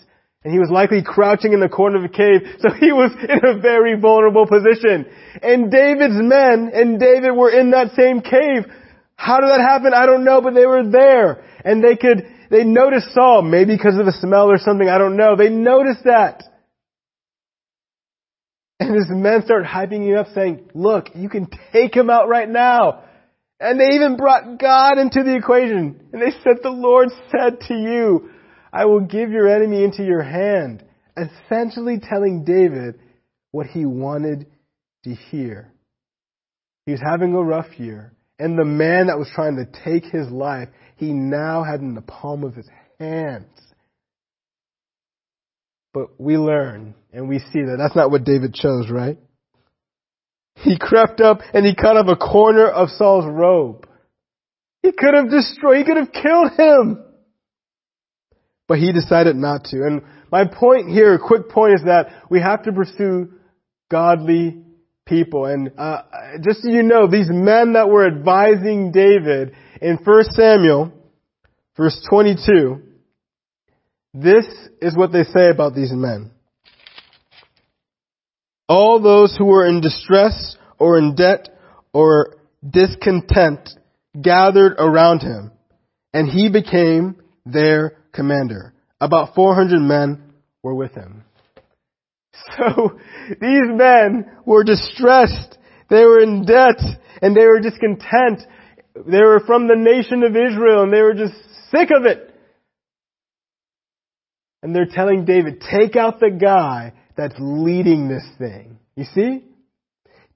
And 0.44 0.52
he 0.52 0.58
was 0.58 0.70
likely 0.70 1.02
crouching 1.02 1.52
in 1.52 1.60
the 1.60 1.68
corner 1.68 1.98
of 1.98 2.04
a 2.04 2.08
cave, 2.08 2.40
so 2.58 2.70
he 2.70 2.90
was 2.90 3.12
in 3.12 3.44
a 3.44 3.60
very 3.60 3.98
vulnerable 3.98 4.46
position. 4.46 5.06
And 5.40 5.70
David's 5.70 6.18
men 6.18 6.72
and 6.74 6.98
David 6.98 7.30
were 7.30 7.50
in 7.50 7.70
that 7.70 7.94
same 7.94 8.20
cave. 8.20 8.66
How 9.14 9.40
did 9.40 9.50
that 9.50 9.60
happen? 9.60 9.92
I 9.94 10.06
don't 10.06 10.24
know, 10.24 10.40
but 10.40 10.54
they 10.54 10.66
were 10.66 10.88
there. 10.90 11.44
And 11.64 11.82
they 11.82 11.94
could 11.94 12.26
they 12.52 12.64
noticed 12.64 13.14
Saul, 13.14 13.40
maybe 13.40 13.74
because 13.74 13.96
of 13.98 14.04
the 14.04 14.12
smell 14.12 14.50
or 14.50 14.58
something, 14.58 14.86
I 14.86 14.98
don't 14.98 15.16
know. 15.16 15.36
They 15.36 15.48
noticed 15.48 16.04
that. 16.04 16.44
And 18.78 18.94
his 18.94 19.06
men 19.08 19.42
start 19.42 19.64
hyping 19.64 20.06
him 20.06 20.18
up 20.18 20.26
saying, 20.34 20.68
look, 20.74 21.08
you 21.14 21.30
can 21.30 21.48
take 21.72 21.96
him 21.96 22.10
out 22.10 22.28
right 22.28 22.48
now. 22.48 23.04
And 23.58 23.80
they 23.80 23.94
even 23.94 24.18
brought 24.18 24.58
God 24.58 24.98
into 24.98 25.22
the 25.22 25.34
equation. 25.34 26.08
And 26.12 26.20
they 26.20 26.32
said, 26.44 26.58
the 26.62 26.68
Lord 26.68 27.08
said 27.30 27.60
to 27.68 27.74
you, 27.74 28.31
I 28.72 28.86
will 28.86 29.00
give 29.00 29.30
your 29.30 29.48
enemy 29.48 29.84
into 29.84 30.04
your 30.04 30.22
hand. 30.22 30.84
Essentially 31.16 32.00
telling 32.00 32.44
David 32.44 32.98
what 33.50 33.66
he 33.66 33.84
wanted 33.84 34.46
to 35.04 35.14
hear. 35.14 35.72
He 36.86 36.92
was 36.92 37.02
having 37.04 37.34
a 37.34 37.42
rough 37.42 37.78
year. 37.78 38.14
And 38.38 38.58
the 38.58 38.64
man 38.64 39.06
that 39.06 39.18
was 39.18 39.30
trying 39.34 39.56
to 39.56 39.66
take 39.84 40.10
his 40.10 40.28
life, 40.30 40.68
he 40.96 41.12
now 41.12 41.62
had 41.62 41.80
in 41.80 41.94
the 41.94 42.00
palm 42.00 42.44
of 42.44 42.54
his 42.54 42.68
hands. 42.98 43.46
But 45.92 46.18
we 46.18 46.38
learn 46.38 46.94
and 47.12 47.28
we 47.28 47.38
see 47.38 47.60
that 47.60 47.76
that's 47.78 47.94
not 47.94 48.10
what 48.10 48.24
David 48.24 48.54
chose, 48.54 48.90
right? 48.90 49.18
He 50.56 50.78
crept 50.78 51.20
up 51.20 51.40
and 51.52 51.66
he 51.66 51.74
cut 51.74 51.96
off 51.96 52.08
a 52.08 52.16
corner 52.16 52.66
of 52.66 52.88
Saul's 52.88 53.26
robe. 53.26 53.86
He 54.82 54.92
could 54.92 55.14
have 55.14 55.30
destroyed, 55.30 55.78
he 55.78 55.84
could 55.84 55.98
have 55.98 56.12
killed 56.12 56.52
him. 56.56 57.04
But 58.72 58.78
he 58.78 58.90
decided 58.90 59.36
not 59.36 59.64
to. 59.64 59.84
And 59.84 60.00
my 60.30 60.46
point 60.46 60.88
here, 60.88 61.12
a 61.12 61.18
quick 61.18 61.50
point 61.50 61.74
is 61.74 61.84
that 61.84 62.06
we 62.30 62.40
have 62.40 62.62
to 62.62 62.72
pursue 62.72 63.34
godly 63.90 64.62
people. 65.04 65.44
And 65.44 65.72
uh, 65.76 66.04
just 66.40 66.62
so 66.62 66.70
you 66.70 66.82
know, 66.82 67.06
these 67.06 67.28
men 67.28 67.74
that 67.74 67.90
were 67.90 68.06
advising 68.06 68.90
David 68.90 69.52
in 69.82 69.98
1 70.02 70.24
Samuel, 70.30 70.90
verse 71.76 72.02
22, 72.08 72.80
this 74.14 74.46
is 74.80 74.96
what 74.96 75.12
they 75.12 75.24
say 75.24 75.50
about 75.50 75.74
these 75.74 75.92
men. 75.92 76.30
All 78.70 79.02
those 79.02 79.36
who 79.36 79.44
were 79.44 79.66
in 79.66 79.82
distress 79.82 80.56
or 80.78 80.96
in 80.96 81.14
debt 81.14 81.50
or 81.92 82.38
discontent 82.66 83.68
gathered 84.18 84.76
around 84.78 85.20
him, 85.20 85.52
and 86.14 86.26
he 86.26 86.48
became 86.48 87.16
their 87.44 87.98
commander. 88.12 88.74
About 89.00 89.34
400 89.34 89.80
men 89.80 90.32
were 90.62 90.74
with 90.74 90.92
him. 90.92 91.24
So 92.56 92.98
these 93.28 93.68
men 93.68 94.26
were 94.44 94.64
distressed. 94.64 95.58
They 95.90 96.04
were 96.04 96.20
in 96.20 96.44
debt 96.44 96.80
and 97.20 97.36
they 97.36 97.44
were 97.44 97.60
discontent. 97.60 98.40
They 98.94 99.20
were 99.20 99.40
from 99.46 99.68
the 99.68 99.76
nation 99.76 100.22
of 100.22 100.32
Israel 100.32 100.82
and 100.82 100.92
they 100.92 101.02
were 101.02 101.14
just 101.14 101.34
sick 101.70 101.90
of 101.94 102.04
it. 102.06 102.30
And 104.62 104.74
they're 104.74 104.86
telling 104.86 105.24
David, 105.24 105.60
take 105.60 105.96
out 105.96 106.20
the 106.20 106.30
guy 106.30 106.92
that's 107.16 107.34
leading 107.38 108.08
this 108.08 108.24
thing. 108.38 108.78
You 108.96 109.04
see? 109.14 109.44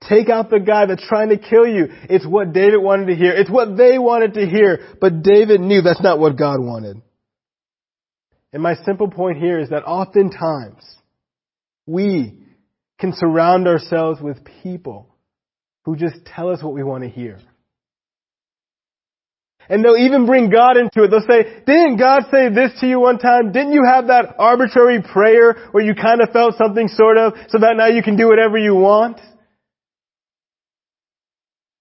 Take 0.09 0.29
out 0.29 0.51
the 0.51 0.61
guy 0.61 0.87
that's 0.87 1.07
trying 1.07 1.31
to 1.31 1.39
kill 1.39 1.67
you. 1.67 1.87
It's 2.11 2.27
what 2.27 2.53
David 2.53 2.83
wanted 2.83 3.07
to 3.07 3.15
hear. 3.15 3.33
It's 3.33 3.51
what 3.51 3.77
they 3.77 3.99
wanted 3.99 4.35
to 4.35 4.47
hear. 4.47 4.97
But 5.01 5.23
David 5.23 5.61
knew 5.61 5.81
that's 5.81 6.03
not 6.03 6.19
what 6.19 6.37
God 6.37 6.61
wanted. 6.61 7.01
And 8.53 8.63
my 8.63 8.75
simple 8.85 9.11
point 9.11 9.39
here 9.39 9.59
is 9.59 9.71
that 9.71 9.85
oftentimes 9.85 10.83
we 11.87 12.39
can 12.99 13.13
surround 13.15 13.69
ourselves 13.69 14.21
with 14.21 14.39
people 14.63 15.15
who 15.85 15.97
just 15.97 16.25
tell 16.25 16.51
us 16.51 16.63
what 16.63 16.75
we 16.75 16.83
want 16.83 17.05
to 17.05 17.11
hear. 17.11 17.39
And 19.69 19.85
they'll 19.85 19.97
even 19.97 20.27
bring 20.27 20.49
God 20.49 20.77
into 20.77 21.03
it. 21.03 21.11
They'll 21.11 21.21
say, 21.21 21.63
didn't 21.67 21.97
God 21.97 22.25
say 22.31 22.49
this 22.49 22.79
to 22.81 22.87
you 22.87 23.01
one 23.01 23.19
time? 23.19 23.51
Didn't 23.53 23.73
you 23.73 23.85
have 23.85 24.07
that 24.09 24.37
arbitrary 24.39 25.03
prayer 25.03 25.69
where 25.73 25.85
you 25.85 25.95
kind 25.95 26.21
of 26.21 26.31
felt 26.31 26.57
something 26.57 26.89
sort 26.89 27.19
of 27.19 27.35
so 27.49 27.59
that 27.59 27.75
now 27.77 27.89
you 27.89 28.03
can 28.03 28.17
do 28.17 28.29
whatever 28.29 28.57
you 28.57 28.75
want? 28.75 29.21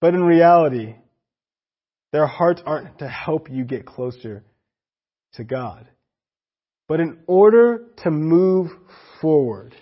But 0.00 0.14
in 0.14 0.22
reality, 0.22 0.96
their 2.12 2.26
hearts 2.26 2.60
aren't 2.66 2.98
to 2.98 3.08
help 3.08 3.50
you 3.50 3.64
get 3.64 3.86
closer 3.86 4.44
to 5.34 5.44
God. 5.44 5.88
But 6.88 7.00
in 7.00 7.18
order 7.26 7.84
to 8.04 8.10
move 8.10 8.70
forward, 9.20 9.74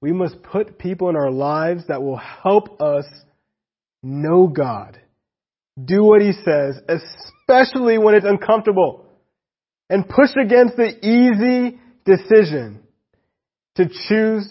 we 0.00 0.12
must 0.12 0.42
put 0.42 0.78
people 0.78 1.08
in 1.08 1.16
our 1.16 1.30
lives 1.30 1.84
that 1.88 2.02
will 2.02 2.16
help 2.16 2.80
us 2.80 3.04
know 4.02 4.46
God, 4.48 4.98
do 5.82 6.02
what 6.02 6.20
He 6.20 6.32
says, 6.32 6.78
especially 6.88 7.98
when 7.98 8.14
it's 8.14 8.26
uncomfortable, 8.26 9.06
and 9.88 10.08
push 10.08 10.30
against 10.40 10.76
the 10.76 10.98
easy 11.06 11.78
decision 12.04 12.80
to 13.76 13.86
choose 14.08 14.48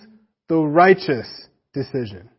the 0.50 0.58
righteous 0.58 1.28
decision. 1.74 2.30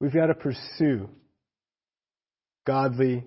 We've 0.00 0.12
got 0.12 0.26
to 0.26 0.34
pursue 0.34 1.08
godly 2.66 3.24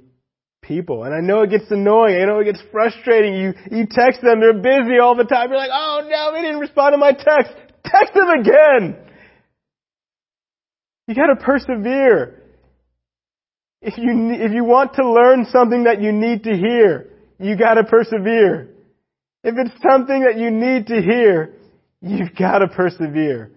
people. 0.68 1.04
And 1.04 1.14
I 1.14 1.20
know 1.22 1.42
it 1.42 1.50
gets 1.50 1.70
annoying. 1.70 2.22
I 2.22 2.26
know 2.26 2.40
it 2.40 2.46
gets 2.46 2.62
frustrating. 2.72 3.36
You, 3.36 3.54
you 3.72 3.88
text 3.90 4.22
them, 4.22 4.40
they're 4.40 4.54
busy 4.54 5.00
all 5.02 5.16
the 5.16 5.24
time. 5.24 5.50
You're 5.50 5.58
like, 5.58 5.72
oh 5.74 6.08
no, 6.10 6.34
they 6.34 6.42
didn't 6.42 6.60
respond 6.60 6.94
to 6.94 6.98
my 6.98 7.12
text. 7.12 7.54
Text 7.86 8.14
them 8.14 8.30
again. 8.30 8.98
You 11.08 11.16
gotta 11.16 11.36
persevere. 11.36 12.42
If 13.82 13.98
you, 13.98 14.32
if 14.32 14.52
you 14.52 14.64
want 14.64 14.96
to 14.96 15.08
learn 15.08 15.46
something 15.52 15.84
that 15.84 16.02
you 16.02 16.12
need 16.12 16.44
to 16.44 16.54
hear, 16.56 17.12
you 17.40 17.56
gotta 17.56 17.84
persevere. 17.84 18.70
If 19.44 19.56
it's 19.58 19.84
something 19.84 20.22
that 20.22 20.40
you 20.40 20.50
need 20.50 20.88
to 20.88 21.00
hear, 21.00 21.54
you've 22.02 22.36
gotta 22.36 22.68
persevere. 22.68 23.52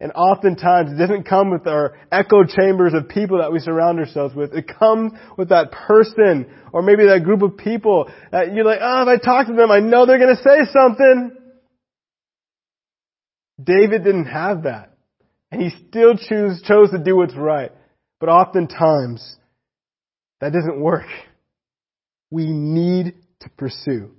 And 0.00 0.12
oftentimes 0.12 0.92
it 0.92 0.96
doesn't 0.96 1.24
come 1.24 1.50
with 1.50 1.66
our 1.66 1.96
echo 2.12 2.44
chambers 2.44 2.94
of 2.94 3.08
people 3.08 3.38
that 3.38 3.52
we 3.52 3.58
surround 3.58 3.98
ourselves 3.98 4.34
with. 4.34 4.52
It 4.54 4.70
comes 4.78 5.12
with 5.36 5.48
that 5.48 5.72
person 5.72 6.46
or 6.72 6.82
maybe 6.82 7.06
that 7.06 7.24
group 7.24 7.42
of 7.42 7.56
people 7.56 8.08
that 8.30 8.54
you're 8.54 8.64
like, 8.64 8.78
oh, 8.80 9.02
if 9.02 9.08
I 9.08 9.24
talk 9.24 9.48
to 9.48 9.54
them, 9.54 9.72
I 9.72 9.80
know 9.80 10.06
they're 10.06 10.20
going 10.20 10.36
to 10.36 10.42
say 10.42 10.70
something. 10.72 11.32
David 13.62 14.04
didn't 14.04 14.26
have 14.26 14.62
that. 14.64 14.94
And 15.50 15.60
he 15.60 15.70
still 15.88 16.16
choose, 16.16 16.62
chose 16.62 16.90
to 16.90 17.02
do 17.02 17.16
what's 17.16 17.34
right. 17.34 17.72
But 18.20 18.28
oftentimes, 18.28 19.36
that 20.40 20.52
doesn't 20.52 20.80
work. 20.80 21.06
We 22.30 22.46
need 22.46 23.14
to 23.40 23.48
pursue 23.50 24.12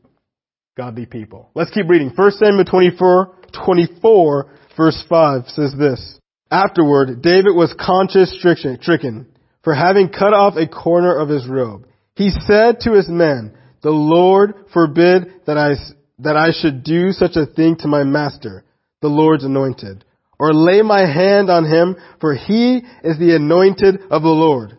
godly 0.75 1.05
people. 1.05 1.49
Let's 1.53 1.71
keep 1.71 1.87
reading. 1.87 2.11
1 2.15 2.31
Samuel 2.31 2.65
24, 2.65 3.35
24 3.65 4.51
verse 4.79 5.03
5 5.09 5.47
says 5.47 5.75
this. 5.77 6.19
Afterward, 6.49 7.21
David 7.21 7.53
was 7.53 7.75
conscience 7.77 8.33
stricken 8.39 9.27
for 9.61 9.75
having 9.75 10.07
cut 10.07 10.33
off 10.33 10.55
a 10.55 10.67
corner 10.67 11.15
of 11.15 11.27
his 11.27 11.45
robe. 11.45 11.85
He 12.15 12.29
said 12.29 12.79
to 12.81 12.93
his 12.93 13.09
men, 13.09 13.55
the 13.83 13.91
Lord 13.91 14.53
forbid 14.73 15.45
that 15.45 15.57
I, 15.57 15.75
that 16.19 16.37
I 16.37 16.51
should 16.51 16.83
do 16.83 17.11
such 17.11 17.35
a 17.35 17.45
thing 17.45 17.75
to 17.79 17.87
my 17.87 18.03
master, 18.03 18.63
the 19.01 19.09
Lord's 19.09 19.43
anointed, 19.43 20.05
or 20.39 20.53
lay 20.53 20.81
my 20.81 21.01
hand 21.01 21.49
on 21.49 21.65
him, 21.65 21.97
for 22.21 22.33
he 22.33 22.77
is 23.03 23.19
the 23.19 23.35
anointed 23.35 23.99
of 24.09 24.21
the 24.21 24.29
Lord. 24.29 24.77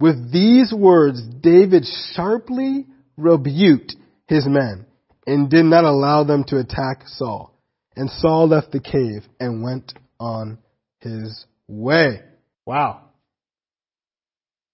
With 0.00 0.32
these 0.32 0.72
words, 0.72 1.22
David 1.40 1.84
sharply 2.14 2.86
rebuked 3.16 3.96
his 4.26 4.46
men 4.46 4.86
and 5.26 5.50
did 5.50 5.64
not 5.64 5.84
allow 5.84 6.24
them 6.24 6.44
to 6.44 6.58
attack 6.58 7.02
Saul. 7.06 7.51
And 7.96 8.08
Saul 8.10 8.48
left 8.48 8.72
the 8.72 8.80
cave 8.80 9.24
and 9.38 9.62
went 9.62 9.92
on 10.18 10.58
his 11.00 11.44
way. 11.68 12.20
Wow. 12.64 13.02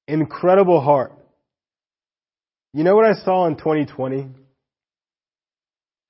Incredible 0.06 0.80
heart. 0.80 1.12
You 2.72 2.84
know 2.84 2.94
what 2.94 3.06
I 3.06 3.14
saw 3.24 3.46
in 3.46 3.56
2020? 3.56 4.28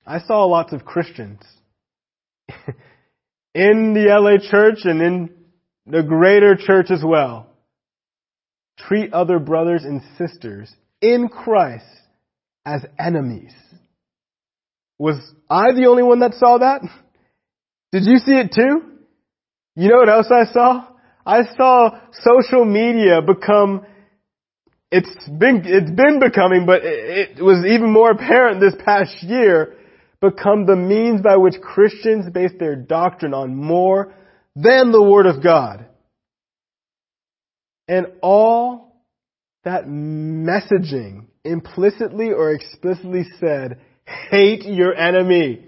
I 0.05 0.19
saw 0.19 0.45
lots 0.45 0.73
of 0.73 0.85
Christians 0.85 1.41
in 3.53 3.93
the 3.93 4.07
LA 4.09 4.49
church 4.49 4.79
and 4.83 5.01
in 5.01 5.29
the 5.85 6.03
greater 6.03 6.55
church 6.55 6.91
as 6.91 7.03
well. 7.03 7.47
Treat 8.77 9.13
other 9.13 9.39
brothers 9.39 9.83
and 9.83 10.01
sisters 10.17 10.73
in 11.01 11.27
Christ 11.27 11.85
as 12.65 12.85
enemies. 12.97 13.53
Was 14.99 15.15
I 15.49 15.71
the 15.71 15.87
only 15.87 16.03
one 16.03 16.19
that 16.19 16.35
saw 16.35 16.57
that? 16.57 16.81
Did 17.91 18.03
you 18.03 18.17
see 18.17 18.33
it 18.33 18.51
too? 18.53 18.81
You 19.75 19.89
know 19.89 19.97
what 19.97 20.09
else 20.09 20.27
I 20.29 20.51
saw? 20.51 20.85
I 21.25 21.43
saw 21.55 21.99
social 22.11 22.65
media 22.65 23.21
become 23.25 23.85
it's 24.91 25.29
been 25.29 25.63
it's 25.65 25.91
been 25.91 26.19
becoming, 26.19 26.65
but 26.65 26.81
it, 26.83 27.41
was 27.41 27.65
even 27.65 27.91
more 27.91 28.11
apparent 28.11 28.59
this 28.59 28.73
past 28.83 29.21
year, 29.21 29.75
become 30.19 30.65
the 30.65 30.75
means 30.75 31.21
by 31.21 31.37
which 31.37 31.61
Christians 31.61 32.29
base 32.31 32.51
their 32.59 32.75
doctrine 32.75 33.33
on 33.33 33.55
more 33.55 34.13
than 34.55 34.91
the 34.91 35.01
Word 35.01 35.27
of 35.27 35.43
God. 35.43 35.85
And 37.87 38.07
all 38.21 39.03
that 39.63 39.85
messaging 39.85 41.27
implicitly 41.43 42.31
or 42.31 42.51
explicitly 42.51 43.25
said, 43.39 43.79
hate 44.29 44.63
your 44.65 44.93
enemy. 44.93 45.65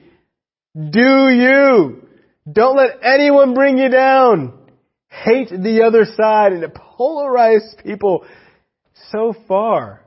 Do 0.75 1.29
you? 1.29 2.07
Don't 2.51 2.77
let 2.77 3.00
anyone 3.03 3.53
bring 3.53 3.77
you 3.77 3.89
down. 3.89 4.57
Hate 5.10 5.50
the 5.50 5.83
other 5.86 6.05
side 6.05 6.53
and 6.53 6.63
it 6.63 6.74
polarized 6.74 7.81
people 7.83 8.25
so 9.12 9.36
far. 9.48 10.05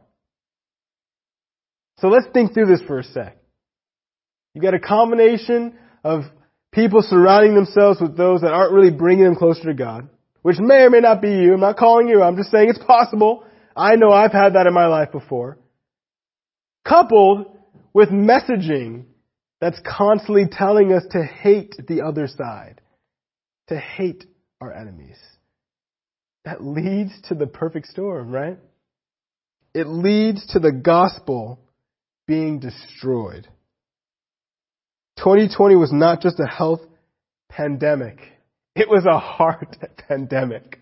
So 1.99 2.09
let's 2.09 2.27
think 2.33 2.55
through 2.55 2.67
this 2.67 2.83
for 2.87 2.99
a 2.99 3.05
sec. 3.05 3.37
You 4.55 4.63
got 4.63 4.75
a 4.75 4.81
combination 4.81 5.77
of 6.03 6.23
people 6.73 7.03
surrounding 7.03 7.55
themselves 7.55 8.01
with 8.01 8.17
those 8.17 8.41
that 8.41 8.53
aren't 8.53 8.73
really 8.73 8.91
bringing 8.91 9.25
them 9.25 9.37
closer 9.37 9.65
to 9.65 9.75
God, 9.75 10.09
which 10.43 10.59
may 10.59 10.83
or 10.83 10.91
may 10.91 11.01
not 11.01 11.23
be 11.23 11.31
you. 11.31 11.55
I'm 11.55 11.61
not 11.61 11.77
calling 11.77 12.09
you. 12.09 12.23
I'm 12.23 12.37
just 12.37 12.51
saying 12.51 12.69
it's 12.71 12.85
possible. 12.85 13.45
I 13.77 13.97
know 13.97 14.11
I've 14.11 14.33
had 14.33 14.55
that 14.55 14.67
in 14.67 14.75
my 14.75 14.87
life 14.87 15.13
before. 15.13 15.59
Coupled 16.87 17.47
with 17.95 18.11
messaging 18.11 19.05
that's 19.61 19.81
constantly 19.87 20.45
telling 20.51 20.93
us 20.93 21.05
to 21.13 21.25
hate 21.25 21.75
the 21.89 22.03
other 22.03 22.27
side, 22.27 22.83
to 23.69 23.79
hate 23.79 24.27
our 24.61 24.73
enemies. 24.73 25.17
That 26.45 26.63
leads 26.63 27.13
to 27.29 27.35
the 27.35 27.47
perfect 27.47 27.87
storm, 27.87 28.31
right? 28.31 28.59
it 29.75 29.89
leads 29.89 30.47
to 30.53 30.61
the 30.61 30.73
gospel 30.73 31.59
being 32.27 32.61
destroyed. 32.61 33.49
2020 35.19 35.75
was 35.75 35.93
not 35.93 36.23
just 36.23 36.39
a 36.39 36.47
health 36.47 36.81
pandemic. 37.51 38.19
It 38.77 38.89
was 38.89 39.05
a 39.05 39.19
heart 39.19 39.77
pandemic. 40.09 40.81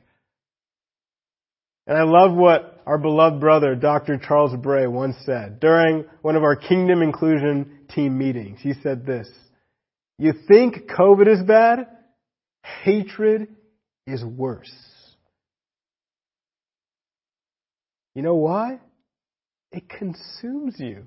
And 1.86 1.96
I 1.96 2.02
love 2.04 2.34
what 2.34 2.71
our 2.86 2.98
beloved 2.98 3.40
brother, 3.40 3.74
Dr. 3.74 4.18
Charles 4.18 4.54
Bray, 4.56 4.86
once 4.86 5.16
said 5.24 5.60
during 5.60 6.04
one 6.22 6.36
of 6.36 6.42
our 6.42 6.56
Kingdom 6.56 7.02
Inclusion 7.02 7.80
team 7.94 8.18
meetings. 8.18 8.60
He 8.60 8.74
said 8.82 9.06
this, 9.06 9.28
you 10.18 10.32
think 10.46 10.88
COVID 10.90 11.26
is 11.26 11.42
bad? 11.42 11.86
Hatred 12.84 13.48
is 14.06 14.24
worse. 14.24 14.72
You 18.14 18.22
know 18.22 18.36
why? 18.36 18.78
It 19.72 19.88
consumes 19.88 20.76
you. 20.78 21.06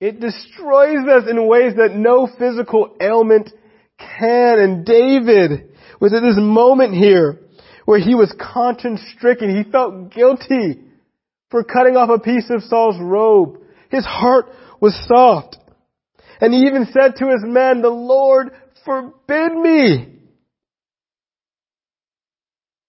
It 0.00 0.20
destroys 0.20 1.06
us 1.08 1.24
in 1.28 1.48
ways 1.48 1.74
that 1.76 1.94
no 1.94 2.28
physical 2.38 2.96
ailment 3.00 3.50
can. 3.98 4.58
And 4.60 4.84
David 4.84 5.70
at 6.12 6.22
this 6.22 6.38
moment 6.38 6.94
here 6.94 7.40
where 7.88 7.98
he 7.98 8.14
was 8.14 8.30
conscience 8.38 9.00
stricken. 9.16 9.48
He 9.48 9.70
felt 9.72 10.12
guilty 10.12 10.78
for 11.50 11.64
cutting 11.64 11.96
off 11.96 12.10
a 12.10 12.18
piece 12.22 12.50
of 12.50 12.62
Saul's 12.64 13.00
robe. 13.00 13.62
His 13.90 14.04
heart 14.04 14.44
was 14.78 14.94
soft. 15.06 15.56
And 16.38 16.52
he 16.52 16.66
even 16.66 16.88
said 16.92 17.16
to 17.16 17.30
his 17.30 17.42
men, 17.44 17.80
the 17.80 17.88
Lord 17.88 18.50
forbid 18.84 19.54
me. 19.54 20.18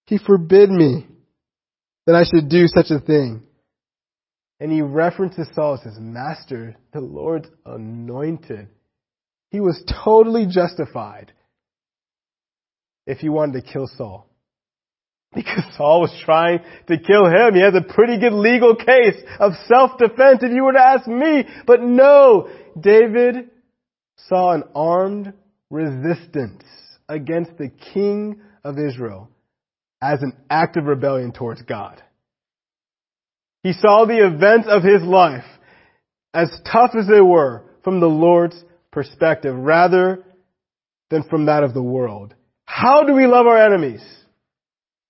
He 0.04 0.18
forbid 0.18 0.68
me 0.68 1.06
that 2.04 2.14
I 2.14 2.24
should 2.24 2.50
do 2.50 2.66
such 2.66 2.90
a 2.90 3.00
thing. 3.00 3.42
And 4.60 4.70
he 4.70 4.82
references 4.82 5.48
Saul 5.54 5.78
as 5.78 5.80
his 5.80 5.98
master, 5.98 6.76
the 6.92 7.00
Lord's 7.00 7.48
anointed. 7.64 8.68
He 9.50 9.60
was 9.60 9.82
totally 10.04 10.44
justified 10.44 11.32
if 13.06 13.20
he 13.20 13.30
wanted 13.30 13.64
to 13.64 13.72
kill 13.72 13.88
Saul. 13.96 14.29
Because 15.34 15.64
Saul 15.76 16.00
was 16.00 16.22
trying 16.24 16.60
to 16.88 16.98
kill 16.98 17.26
him. 17.26 17.54
He 17.54 17.60
has 17.60 17.74
a 17.74 17.82
pretty 17.82 18.18
good 18.18 18.32
legal 18.32 18.74
case 18.74 19.16
of 19.38 19.52
self-defense 19.66 20.40
if 20.42 20.52
you 20.52 20.64
were 20.64 20.72
to 20.72 20.80
ask 20.80 21.06
me. 21.06 21.44
But 21.66 21.82
no, 21.82 22.48
David 22.78 23.50
saw 24.28 24.52
an 24.52 24.64
armed 24.74 25.32
resistance 25.70 26.64
against 27.08 27.56
the 27.58 27.70
king 27.92 28.40
of 28.64 28.78
Israel 28.78 29.30
as 30.02 30.22
an 30.22 30.32
act 30.48 30.76
of 30.76 30.84
rebellion 30.84 31.32
towards 31.32 31.62
God. 31.62 32.02
He 33.62 33.72
saw 33.72 34.06
the 34.06 34.26
events 34.26 34.66
of 34.68 34.82
his 34.82 35.02
life 35.02 35.44
as 36.32 36.48
tough 36.70 36.92
as 36.98 37.06
they 37.06 37.20
were 37.20 37.64
from 37.84 38.00
the 38.00 38.06
Lord's 38.06 38.62
perspective 38.90 39.54
rather 39.54 40.24
than 41.10 41.24
from 41.24 41.46
that 41.46 41.62
of 41.62 41.74
the 41.74 41.82
world. 41.82 42.34
How 42.64 43.04
do 43.04 43.14
we 43.14 43.26
love 43.26 43.46
our 43.46 43.58
enemies? 43.58 44.02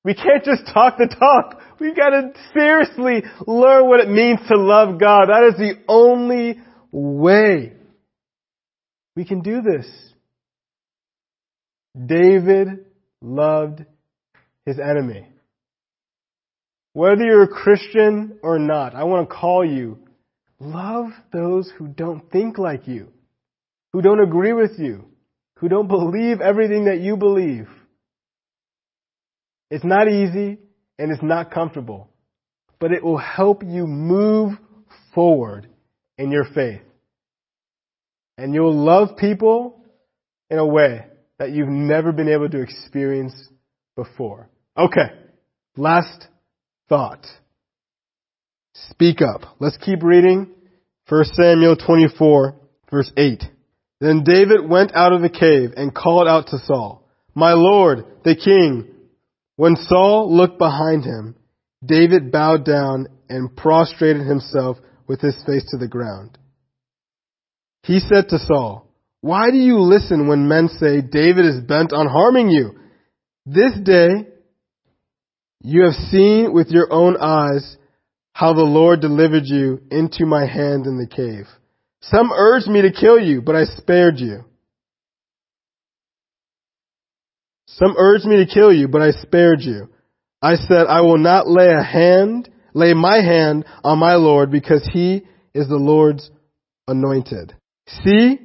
We 0.02 0.14
can't 0.14 0.44
just 0.44 0.62
talk 0.72 0.96
the 0.96 1.06
talk. 1.06 1.60
We've 1.78 1.96
got 1.96 2.10
to 2.10 2.32
seriously 2.54 3.22
learn 3.46 3.86
what 3.86 4.00
it 4.00 4.08
means 4.08 4.40
to 4.48 4.56
love 4.56 4.98
God. 4.98 5.28
That 5.28 5.50
is 5.52 5.58
the 5.58 5.74
only 5.88 6.58
way 6.90 7.74
we 9.14 9.24
can 9.24 9.42
do 9.42 9.60
this. 9.60 9.86
David 12.06 12.86
loved 13.20 13.84
his 14.64 14.78
enemy. 14.78 15.26
Whether 16.92 17.24
you're 17.24 17.44
a 17.44 17.48
Christian 17.48 18.38
or 18.42 18.58
not, 18.58 18.94
I 18.94 19.04
want 19.04 19.28
to 19.28 19.34
call 19.34 19.64
you, 19.64 19.98
love 20.58 21.10
those 21.32 21.70
who 21.76 21.88
don't 21.88 22.30
think 22.30 22.58
like 22.58 22.88
you, 22.88 23.08
who 23.92 24.02
don't 24.02 24.22
agree 24.22 24.52
with 24.52 24.72
you, 24.78 25.04
who 25.56 25.68
don't 25.68 25.88
believe 25.88 26.40
everything 26.40 26.86
that 26.86 27.00
you 27.00 27.16
believe. 27.16 27.68
It's 29.70 29.84
not 29.84 30.08
easy 30.08 30.58
and 30.98 31.12
it's 31.12 31.22
not 31.22 31.50
comfortable, 31.50 32.08
but 32.78 32.92
it 32.92 33.04
will 33.04 33.18
help 33.18 33.62
you 33.64 33.86
move 33.86 34.52
forward 35.14 35.68
in 36.18 36.30
your 36.30 36.44
faith. 36.44 36.82
And 38.36 38.54
you'll 38.54 38.74
love 38.74 39.16
people 39.16 39.84
in 40.48 40.58
a 40.58 40.66
way 40.66 41.06
that 41.38 41.52
you've 41.52 41.68
never 41.68 42.12
been 42.12 42.28
able 42.28 42.48
to 42.48 42.60
experience 42.60 43.34
before. 43.96 44.48
Okay, 44.76 45.10
last 45.76 46.26
thought. 46.88 47.26
Speak 48.90 49.18
up. 49.22 49.56
Let's 49.58 49.76
keep 49.78 50.02
reading. 50.02 50.50
1 51.08 51.24
Samuel 51.32 51.76
24, 51.76 52.54
verse 52.90 53.10
8. 53.16 53.42
Then 54.00 54.22
David 54.24 54.68
went 54.68 54.94
out 54.94 55.12
of 55.12 55.22
the 55.22 55.28
cave 55.28 55.72
and 55.76 55.94
called 55.94 56.28
out 56.28 56.48
to 56.48 56.58
Saul, 56.58 57.06
My 57.34 57.52
Lord, 57.52 58.04
the 58.24 58.36
king. 58.36 58.94
When 59.60 59.76
Saul 59.76 60.34
looked 60.34 60.58
behind 60.58 61.04
him, 61.04 61.36
David 61.84 62.32
bowed 62.32 62.64
down 62.64 63.08
and 63.28 63.54
prostrated 63.54 64.26
himself 64.26 64.78
with 65.06 65.20
his 65.20 65.36
face 65.44 65.66
to 65.70 65.76
the 65.76 65.86
ground. 65.86 66.38
He 67.82 67.98
said 67.98 68.30
to 68.30 68.38
Saul, 68.38 68.88
Why 69.20 69.50
do 69.50 69.58
you 69.58 69.78
listen 69.80 70.28
when 70.28 70.48
men 70.48 70.68
say 70.68 71.02
David 71.02 71.44
is 71.44 71.60
bent 71.60 71.92
on 71.92 72.08
harming 72.08 72.48
you? 72.48 72.70
This 73.44 73.78
day 73.84 74.28
you 75.62 75.84
have 75.84 76.08
seen 76.10 76.54
with 76.54 76.68
your 76.70 76.90
own 76.90 77.18
eyes 77.18 77.76
how 78.32 78.54
the 78.54 78.62
Lord 78.62 79.02
delivered 79.02 79.44
you 79.44 79.82
into 79.90 80.24
my 80.24 80.46
hand 80.46 80.86
in 80.86 80.96
the 80.96 81.06
cave. 81.06 81.44
Some 82.00 82.32
urged 82.32 82.68
me 82.68 82.80
to 82.80 82.92
kill 82.92 83.20
you, 83.20 83.42
but 83.42 83.56
I 83.56 83.64
spared 83.64 84.20
you. 84.20 84.42
Some 87.76 87.94
urged 87.96 88.24
me 88.24 88.36
to 88.44 88.52
kill 88.52 88.72
you, 88.72 88.88
but 88.88 89.02
I 89.02 89.10
spared 89.12 89.60
you. 89.60 89.88
I 90.42 90.56
said, 90.56 90.86
I 90.88 91.02
will 91.02 91.18
not 91.18 91.48
lay 91.48 91.68
a 91.68 91.82
hand, 91.82 92.48
lay 92.74 92.94
my 92.94 93.16
hand 93.16 93.64
on 93.84 93.98
my 93.98 94.14
Lord 94.14 94.50
because 94.50 94.88
he 94.92 95.22
is 95.54 95.68
the 95.68 95.76
Lord's 95.76 96.30
anointed. 96.88 97.54
See, 98.04 98.38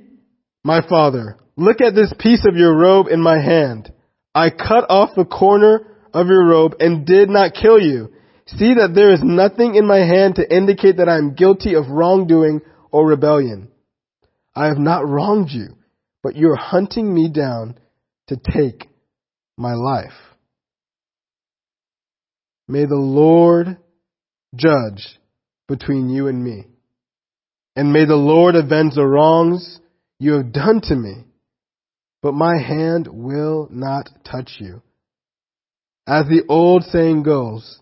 my 0.64 0.88
father, 0.88 1.38
look 1.56 1.82
at 1.82 1.96
this 1.96 2.14
piece 2.20 2.46
of 2.46 2.56
your 2.56 2.76
robe 2.76 3.08
in 3.08 3.22
my 3.22 3.40
hand. 3.40 3.92
I 4.34 4.50
cut 4.50 4.90
off 4.90 5.16
the 5.16 5.26
corner 5.26 5.88
of 6.14 6.28
your 6.28 6.46
robe 6.46 6.76
and 6.80 7.06
did 7.06 7.30
not 7.30 7.54
kill 7.54 7.80
you. 7.80 8.12
See 8.48 8.76
that 8.76 8.94
there 8.94 9.12
is 9.14 9.22
nothing 9.24 9.76
in 9.76 9.88
my 9.88 10.00
hand 10.00 10.36
to 10.36 10.56
indicate 10.56 10.98
that 10.98 11.10
I 11.10 11.18
am 11.18 11.34
guilty 11.34 11.76
of 11.76 11.90
wrongdoing 11.90 12.62
or 12.92 13.08
rebellion. 13.08 13.70
I 14.56 14.68
have 14.68 14.78
not 14.78 15.08
wronged 15.08 15.50
you, 15.50 15.76
but 16.22 16.36
you 16.36 16.52
are 16.52 16.56
hunting 16.56 17.14
me 17.14 17.30
down 17.30 17.80
to 18.28 18.38
take 18.38 18.88
my 19.58 19.74
life. 19.74 20.14
May 22.68 22.86
the 22.86 22.96
Lord 22.96 23.78
judge 24.56 25.20
between 25.68 26.10
you 26.10 26.28
and 26.28 26.44
me. 26.44 26.66
And 27.76 27.92
may 27.92 28.06
the 28.06 28.16
Lord 28.16 28.56
avenge 28.56 28.96
the 28.96 29.06
wrongs 29.06 29.80
you 30.20 30.34
have 30.34 30.52
done 30.52 30.82
to 30.86 30.96
me. 30.96 31.26
But 32.22 32.34
my 32.34 32.58
hand 32.58 33.08
will 33.12 33.68
not 33.70 34.10
touch 34.24 34.54
you. 34.60 34.82
As 36.08 36.26
the 36.26 36.44
old 36.50 36.84
saying 36.84 37.24
goes, 37.24 37.80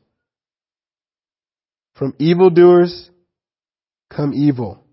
from 1.96 2.14
evildoers 2.20 3.10
come 4.10 4.34
evil. 4.34 4.84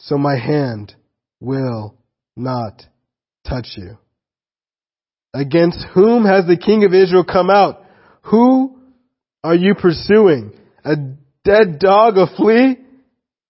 So 0.00 0.18
my 0.18 0.36
hand 0.36 0.94
will 1.40 1.96
not 2.36 2.82
touch 3.48 3.68
you. 3.76 3.98
Against 5.34 5.84
whom 5.94 6.24
has 6.24 6.46
the 6.46 6.56
king 6.56 6.84
of 6.84 6.92
Israel 6.92 7.24
come 7.24 7.50
out? 7.50 7.82
Who 8.24 8.78
are 9.42 9.54
you 9.54 9.74
pursuing? 9.74 10.52
A 10.84 10.96
dead 11.44 11.78
dog, 11.78 12.18
a 12.18 12.26
flea? 12.36 12.76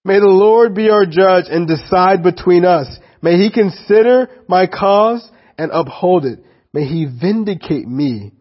May 0.05 0.19
the 0.19 0.27
Lord 0.27 0.75
be 0.75 0.91
our 0.91 1.07
judge 1.07 1.45
and 1.49 1.67
decide 1.67 2.23
between 2.23 2.65
us. 2.65 2.87
May 3.21 3.37
he 3.37 3.51
consider 3.53 4.29
my 4.49 4.67
cause 4.67 5.29
and 5.57 5.71
uphold 5.73 6.25
it. 6.25 6.41
May 6.73 6.85
he 6.85 7.07
vindicate 7.07 7.87
me 7.87 8.33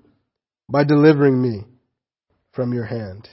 by 0.70 0.84
delivering 0.84 1.40
me 1.40 1.66
from 2.54 2.74
your 2.74 2.86
hand. 2.86 3.28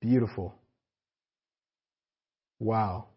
Beautiful. 0.00 0.54
Wow. 2.58 3.08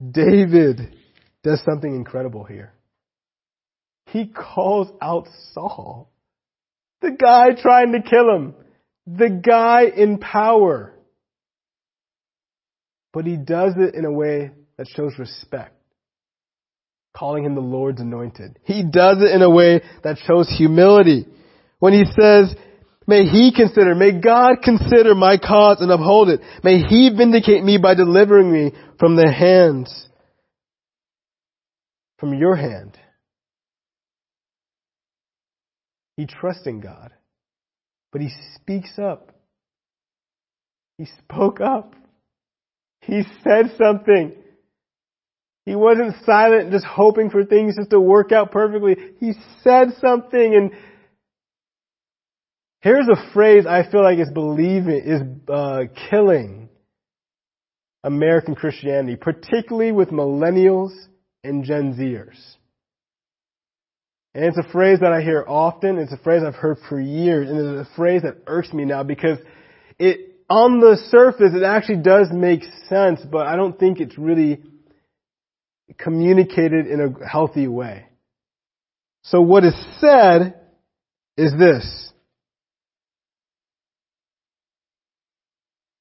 David 0.00 0.94
does 1.42 1.62
something 1.64 1.94
incredible 1.94 2.44
here. 2.44 2.72
He 4.06 4.26
calls 4.26 4.88
out 5.02 5.28
Saul, 5.52 6.10
the 7.02 7.10
guy 7.10 7.60
trying 7.60 7.92
to 7.92 8.02
kill 8.02 8.34
him, 8.34 8.54
the 9.06 9.28
guy 9.28 9.84
in 9.84 10.18
power. 10.18 10.94
But 13.12 13.26
he 13.26 13.36
does 13.36 13.74
it 13.76 13.94
in 13.94 14.04
a 14.04 14.12
way 14.12 14.52
that 14.76 14.86
shows 14.88 15.18
respect, 15.18 15.74
calling 17.16 17.44
him 17.44 17.54
the 17.54 17.60
Lord's 17.60 18.00
anointed. 18.00 18.58
He 18.64 18.82
does 18.82 19.18
it 19.20 19.30
in 19.30 19.42
a 19.42 19.50
way 19.50 19.82
that 20.04 20.18
shows 20.26 20.48
humility. 20.56 21.26
When 21.80 21.92
he 21.92 22.04
says, 22.04 22.54
May 23.08 23.24
he 23.24 23.52
consider, 23.56 23.94
may 23.94 24.12
God 24.12 24.58
consider 24.62 25.14
my 25.14 25.38
cause 25.38 25.78
and 25.80 25.90
uphold 25.90 26.28
it. 26.28 26.40
May 26.62 26.82
he 26.82 27.08
vindicate 27.08 27.64
me 27.64 27.78
by 27.78 27.94
delivering 27.94 28.52
me 28.52 28.72
from 29.00 29.16
the 29.16 29.32
hands 29.32 30.08
from 32.18 32.34
your 32.34 32.54
hand. 32.54 32.98
He 36.18 36.26
trusts 36.26 36.66
in 36.66 36.80
God, 36.80 37.12
but 38.12 38.20
he 38.20 38.28
speaks 38.56 38.98
up. 38.98 39.32
He 40.98 41.06
spoke 41.24 41.62
up. 41.62 41.94
He 43.02 43.22
said 43.42 43.72
something. 43.82 44.34
He 45.64 45.76
wasn't 45.76 46.16
silent, 46.26 46.72
just 46.72 46.84
hoping 46.84 47.30
for 47.30 47.44
things 47.44 47.76
just 47.76 47.90
to 47.90 48.00
work 48.00 48.32
out 48.32 48.50
perfectly. 48.50 48.96
He 49.20 49.32
said 49.62 49.94
something, 50.00 50.54
and 50.54 50.72
here's 52.80 53.08
a 53.08 53.32
phrase 53.32 53.66
I 53.66 53.88
feel 53.90 54.02
like 54.02 54.18
is 54.18 54.30
believing, 54.30 55.02
is 55.04 55.22
uh, 55.48 55.84
killing 56.10 56.68
American 58.04 58.54
Christianity, 58.54 59.16
particularly 59.16 59.92
with 59.92 60.10
millennials 60.10 60.92
and 61.44 61.64
Gen 61.64 61.94
Zers. 61.94 62.38
And 64.34 64.44
it's 64.44 64.58
a 64.58 64.70
phrase 64.70 65.00
that 65.00 65.12
I 65.12 65.20
hear 65.20 65.44
often. 65.46 65.98
It's 65.98 66.12
a 66.12 66.18
phrase 66.18 66.42
I've 66.46 66.54
heard 66.54 66.78
for 66.88 67.00
years. 67.00 67.48
And 67.48 67.58
it's 67.58 67.88
a 67.90 67.96
phrase 67.96 68.22
that 68.22 68.42
irks 68.46 68.72
me 68.72 68.84
now 68.84 69.02
because 69.02 69.38
it, 69.98 70.36
on 70.48 70.80
the 70.80 70.96
surface, 71.10 71.52
it 71.54 71.64
actually 71.64 72.02
does 72.02 72.28
make 72.32 72.62
sense, 72.88 73.20
but 73.30 73.46
I 73.46 73.56
don't 73.56 73.78
think 73.78 74.00
it's 74.00 74.16
really 74.16 74.62
communicated 75.98 76.86
in 76.86 77.00
a 77.00 77.26
healthy 77.26 77.66
way. 77.66 78.06
So 79.22 79.40
what 79.40 79.64
is 79.64 79.74
said 79.98 80.60
is 81.36 81.52
this. 81.58 82.12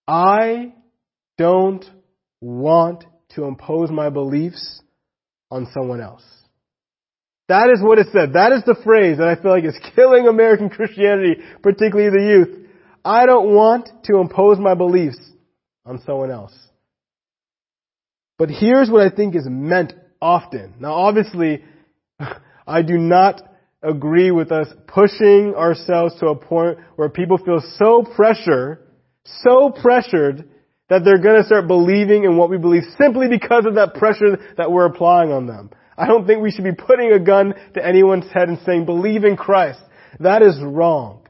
I 0.07 0.73
don't 1.37 1.85
want 2.41 3.03
to 3.35 3.43
impose 3.43 3.91
my 3.91 4.09
beliefs 4.09 4.81
on 5.51 5.67
someone 5.73 6.01
else. 6.01 6.23
That 7.49 7.69
is 7.73 7.81
what 7.81 7.99
it 7.99 8.07
said. 8.11 8.33
That 8.33 8.51
is 8.51 8.63
the 8.65 8.75
phrase 8.83 9.17
that 9.19 9.27
I 9.27 9.41
feel 9.41 9.51
like 9.51 9.63
is 9.63 9.79
killing 9.95 10.27
American 10.27 10.69
Christianity, 10.69 11.41
particularly 11.61 12.09
the 12.09 12.25
youth. 12.25 12.67
I 13.03 13.25
don't 13.25 13.53
want 13.53 13.89
to 14.05 14.17
impose 14.17 14.59
my 14.59 14.73
beliefs 14.73 15.19
on 15.85 16.01
someone 16.05 16.31
else. 16.31 16.53
But 18.37 18.49
here's 18.49 18.89
what 18.89 19.01
I 19.01 19.15
think 19.15 19.35
is 19.35 19.47
meant 19.49 19.93
often. 20.21 20.75
Now 20.79 20.93
obviously, 20.93 21.63
I 22.67 22.81
do 22.81 22.97
not 22.97 23.41
agree 23.81 24.31
with 24.31 24.51
us 24.51 24.67
pushing 24.87 25.53
ourselves 25.55 26.19
to 26.19 26.27
a 26.27 26.35
point 26.35 26.79
where 26.97 27.09
people 27.09 27.37
feel 27.37 27.61
so 27.77 28.03
pressure, 28.15 28.81
so 29.43 29.69
pressured 29.69 30.49
that 30.89 31.03
they're 31.03 31.21
going 31.21 31.41
to 31.41 31.45
start 31.45 31.67
believing 31.67 32.23
in 32.23 32.37
what 32.37 32.49
we 32.49 32.57
believe 32.57 32.83
simply 32.97 33.27
because 33.27 33.65
of 33.65 33.75
that 33.75 33.93
pressure 33.93 34.37
that 34.57 34.71
we're 34.71 34.85
applying 34.85 35.31
on 35.31 35.45
them. 35.45 35.69
I 35.97 36.07
don't 36.07 36.25
think 36.25 36.41
we 36.41 36.51
should 36.51 36.63
be 36.63 36.75
putting 36.75 37.11
a 37.11 37.19
gun 37.19 37.53
to 37.73 37.85
anyone's 37.85 38.31
head 38.31 38.49
and 38.49 38.59
saying, 38.65 38.85
believe 38.85 39.23
in 39.23 39.35
Christ. 39.35 39.79
That 40.19 40.41
is 40.41 40.57
wrong. 40.61 41.27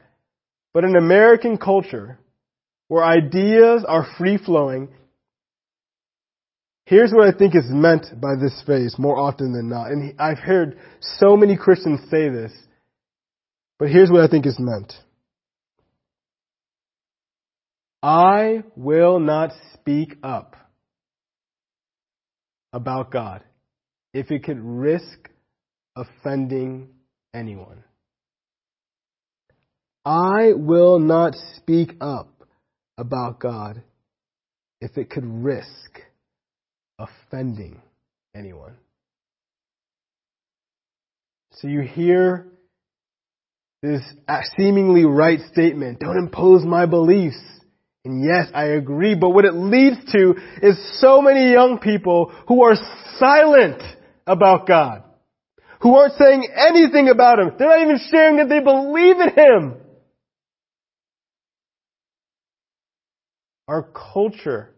But 0.74 0.84
in 0.84 0.94
American 0.94 1.56
culture, 1.56 2.18
where 2.88 3.04
ideas 3.04 3.84
are 3.86 4.06
free 4.18 4.38
flowing, 4.38 4.88
here's 6.84 7.12
what 7.12 7.26
I 7.26 7.36
think 7.36 7.54
is 7.56 7.66
meant 7.68 8.06
by 8.20 8.34
this 8.40 8.62
phrase 8.64 8.94
more 8.98 9.18
often 9.18 9.52
than 9.52 9.68
not. 9.68 9.90
And 9.90 10.14
I've 10.20 10.38
heard 10.38 10.78
so 11.00 11.36
many 11.36 11.56
Christians 11.56 12.00
say 12.10 12.28
this, 12.28 12.52
but 13.78 13.88
here's 13.88 14.10
what 14.10 14.20
I 14.20 14.28
think 14.28 14.46
is 14.46 14.58
meant. 14.58 14.92
I 18.08 18.62
will 18.74 19.20
not 19.20 19.52
speak 19.74 20.16
up 20.22 20.56
about 22.72 23.10
God 23.10 23.44
if 24.14 24.30
it 24.30 24.44
could 24.44 24.58
risk 24.58 25.28
offending 25.94 26.88
anyone. 27.34 27.84
I 30.06 30.54
will 30.54 30.98
not 30.98 31.34
speak 31.56 31.96
up 32.00 32.48
about 32.96 33.40
God 33.40 33.82
if 34.80 34.96
it 34.96 35.10
could 35.10 35.26
risk 35.26 36.00
offending 36.98 37.82
anyone. 38.34 38.78
So 41.56 41.68
you 41.68 41.82
hear 41.82 42.46
this 43.82 44.00
seemingly 44.56 45.04
right 45.04 45.40
statement, 45.52 46.00
don't 46.00 46.16
impose 46.16 46.64
my 46.64 46.86
beliefs. 46.86 47.36
And 48.08 48.24
yes, 48.24 48.48
I 48.54 48.68
agree, 48.68 49.14
but 49.14 49.30
what 49.30 49.44
it 49.44 49.52
leads 49.52 49.98
to 50.12 50.34
is 50.62 50.98
so 50.98 51.20
many 51.20 51.52
young 51.52 51.78
people 51.78 52.32
who 52.48 52.62
are 52.62 52.74
silent 53.18 53.82
about 54.26 54.66
God. 54.66 55.02
Who 55.82 55.94
aren't 55.94 56.14
saying 56.14 56.48
anything 56.56 57.10
about 57.10 57.38
Him. 57.38 57.52
They're 57.58 57.68
not 57.68 57.82
even 57.82 58.00
sharing 58.10 58.38
that 58.38 58.48
they 58.48 58.60
believe 58.60 59.16
in 59.20 59.28
Him. 59.34 59.74
Our 63.68 63.82
culture 64.14 64.74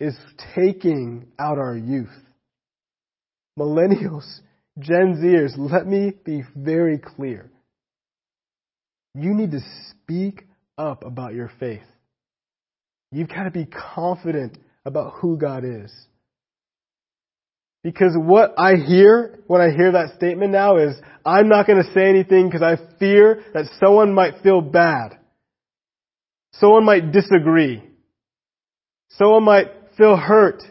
is 0.00 0.16
taking 0.54 1.26
out 1.38 1.58
our 1.58 1.76
youth. 1.76 2.08
Millennials, 3.58 4.40
Gen 4.78 5.20
Zers, 5.22 5.52
let 5.58 5.86
me 5.86 6.14
be 6.24 6.42
very 6.56 6.96
clear. 6.96 7.50
You 9.14 9.34
need 9.34 9.50
to 9.50 9.60
speak 9.90 10.46
up 10.78 11.04
about 11.04 11.34
your 11.34 11.50
faith. 11.60 11.82
You've 13.10 13.28
got 13.28 13.44
to 13.44 13.50
be 13.50 13.66
confident 13.66 14.56
about 14.84 15.14
who 15.20 15.36
God 15.36 15.64
is. 15.64 15.92
Because 17.82 18.12
what 18.16 18.54
I 18.58 18.74
hear 18.76 19.40
when 19.48 19.60
I 19.60 19.70
hear 19.70 19.92
that 19.92 20.14
statement 20.16 20.52
now 20.52 20.78
is, 20.78 20.94
I'm 21.26 21.48
not 21.48 21.66
going 21.66 21.82
to 21.82 21.92
say 21.92 22.08
anything 22.08 22.48
because 22.48 22.62
I 22.62 22.76
fear 22.98 23.42
that 23.54 23.66
someone 23.80 24.14
might 24.14 24.42
feel 24.42 24.60
bad. 24.60 25.18
Someone 26.54 26.84
might 26.84 27.12
disagree. 27.12 27.82
Someone 29.10 29.44
might 29.44 29.66
feel 29.98 30.16
hurt. 30.16 30.62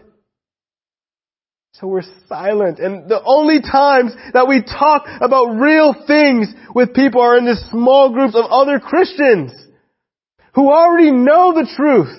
So 1.74 1.88
we're 1.88 2.04
silent. 2.28 2.80
And 2.80 3.10
the 3.10 3.22
only 3.24 3.62
times 3.62 4.14
that 4.34 4.48
we 4.48 4.62
talk 4.62 5.06
about 5.20 5.56
real 5.60 5.94
things 6.08 6.48
with 6.74 6.94
people 6.94 7.22
are 7.22 7.38
in 7.38 7.46
the 7.46 7.60
small 7.72 8.14
groups 8.14 8.36
of 8.36 8.46
other 8.50 8.80
Christians 8.80 9.52
who 10.54 10.70
already 10.72 11.12
know 11.12 11.54
the 11.54 11.70
truth. 11.76 12.18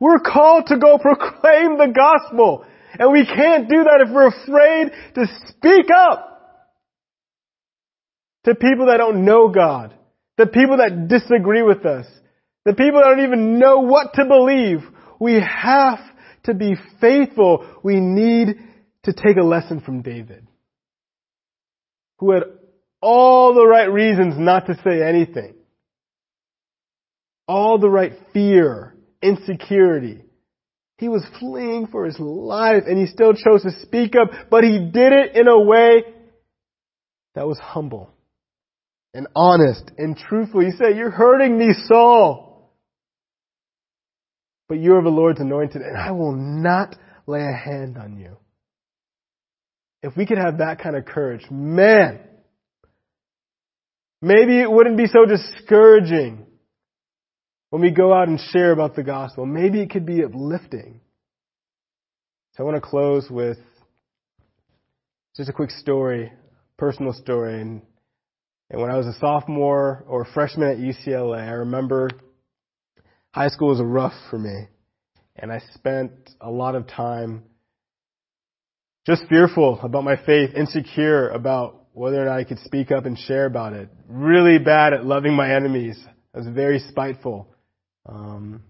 We're 0.00 0.20
called 0.20 0.66
to 0.66 0.78
go 0.78 0.98
proclaim 1.02 1.78
the 1.78 1.92
gospel. 1.94 2.64
And 2.98 3.10
we 3.10 3.24
can't 3.24 3.68
do 3.68 3.84
that 3.84 4.04
if 4.06 4.12
we're 4.12 4.28
afraid 4.28 4.92
to 5.14 5.26
speak 5.48 5.90
up 5.90 6.28
to 8.44 8.54
people 8.54 8.86
that 8.86 8.98
don't 8.98 9.24
know 9.24 9.48
God, 9.48 9.94
the 10.36 10.46
people 10.46 10.78
that 10.78 11.08
disagree 11.08 11.62
with 11.62 11.86
us, 11.86 12.06
the 12.64 12.74
people 12.74 13.00
that 13.00 13.14
don't 13.14 13.24
even 13.24 13.58
know 13.58 13.80
what 13.80 14.14
to 14.14 14.24
believe. 14.24 14.80
We 15.20 15.40
have 15.40 16.00
to 16.44 16.54
be 16.54 16.74
faithful. 17.00 17.66
We 17.82 18.00
need 18.00 18.56
to 19.04 19.12
take 19.12 19.36
a 19.36 19.44
lesson 19.44 19.80
from 19.80 20.02
David, 20.02 20.46
who 22.18 22.32
had 22.32 22.42
all 23.00 23.54
the 23.54 23.66
right 23.66 23.90
reasons 23.90 24.34
not 24.38 24.66
to 24.66 24.74
say 24.84 25.02
anything, 25.02 25.54
all 27.52 27.78
the 27.78 27.90
right 27.90 28.14
fear, 28.32 28.96
insecurity. 29.20 30.22
He 30.96 31.08
was 31.08 31.22
fleeing 31.38 31.86
for 31.88 32.06
his 32.06 32.18
life 32.18 32.84
and 32.86 32.98
he 32.98 33.06
still 33.06 33.34
chose 33.34 33.62
to 33.62 33.72
speak 33.82 34.14
up, 34.16 34.30
but 34.50 34.64
he 34.64 34.90
did 34.90 35.12
it 35.12 35.36
in 35.36 35.48
a 35.48 35.60
way 35.60 36.04
that 37.34 37.46
was 37.46 37.58
humble 37.58 38.10
and 39.12 39.26
honest 39.36 39.90
and 39.98 40.16
truthful. 40.16 40.62
He 40.62 40.70
said, 40.70 40.96
You're 40.96 41.10
hurting 41.10 41.58
me, 41.58 41.74
Saul. 41.88 42.72
But 44.68 44.78
you 44.78 44.94
are 44.94 45.02
the 45.02 45.10
Lord's 45.10 45.40
anointed, 45.40 45.82
and 45.82 45.98
I 45.98 46.12
will 46.12 46.34
not 46.34 46.96
lay 47.26 47.40
a 47.40 47.52
hand 47.54 47.98
on 47.98 48.16
you. 48.16 48.38
If 50.02 50.16
we 50.16 50.24
could 50.24 50.38
have 50.38 50.58
that 50.58 50.80
kind 50.82 50.96
of 50.96 51.04
courage, 51.04 51.44
man, 51.50 52.20
maybe 54.22 54.58
it 54.58 54.70
wouldn't 54.70 54.96
be 54.96 55.06
so 55.06 55.26
discouraging 55.26 56.46
when 57.72 57.80
we 57.80 57.90
go 57.90 58.12
out 58.12 58.28
and 58.28 58.38
share 58.50 58.70
about 58.70 58.94
the 58.94 59.02
gospel. 59.02 59.46
Maybe 59.46 59.80
it 59.80 59.88
could 59.88 60.04
be 60.04 60.22
uplifting. 60.22 61.00
So 62.52 62.62
I 62.62 62.66
want 62.66 62.74
to 62.76 62.86
close 62.86 63.30
with 63.30 63.56
just 65.34 65.48
a 65.48 65.54
quick 65.54 65.70
story, 65.70 66.30
personal 66.76 67.14
story. 67.14 67.62
And, 67.62 67.80
and 68.68 68.78
when 68.78 68.90
I 68.90 68.98
was 68.98 69.06
a 69.06 69.14
sophomore 69.18 70.04
or 70.06 70.26
freshman 70.34 70.68
at 70.68 70.76
UCLA, 70.76 71.48
I 71.48 71.52
remember 71.52 72.10
high 73.30 73.48
school 73.48 73.68
was 73.68 73.80
rough 73.80 74.12
for 74.28 74.38
me. 74.38 74.66
And 75.36 75.50
I 75.50 75.62
spent 75.72 76.12
a 76.42 76.50
lot 76.50 76.74
of 76.74 76.86
time 76.86 77.42
just 79.06 79.22
fearful 79.30 79.80
about 79.80 80.04
my 80.04 80.16
faith, 80.26 80.50
insecure 80.54 81.30
about 81.30 81.86
whether 81.94 82.20
or 82.20 82.26
not 82.26 82.36
I 82.36 82.44
could 82.44 82.58
speak 82.58 82.90
up 82.90 83.06
and 83.06 83.16
share 83.16 83.46
about 83.46 83.72
it. 83.72 83.88
Really 84.08 84.58
bad 84.58 84.92
at 84.92 85.06
loving 85.06 85.32
my 85.32 85.54
enemies. 85.54 85.98
I 86.34 86.38
was 86.38 86.48
very 86.48 86.78
spiteful. 86.78 87.48
Um, 88.06 88.62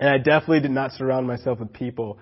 and 0.00 0.08
I 0.08 0.18
definitely 0.18 0.60
did 0.60 0.70
not 0.70 0.92
surround 0.92 1.26
myself 1.26 1.60
with 1.60 1.72
people 1.72 2.18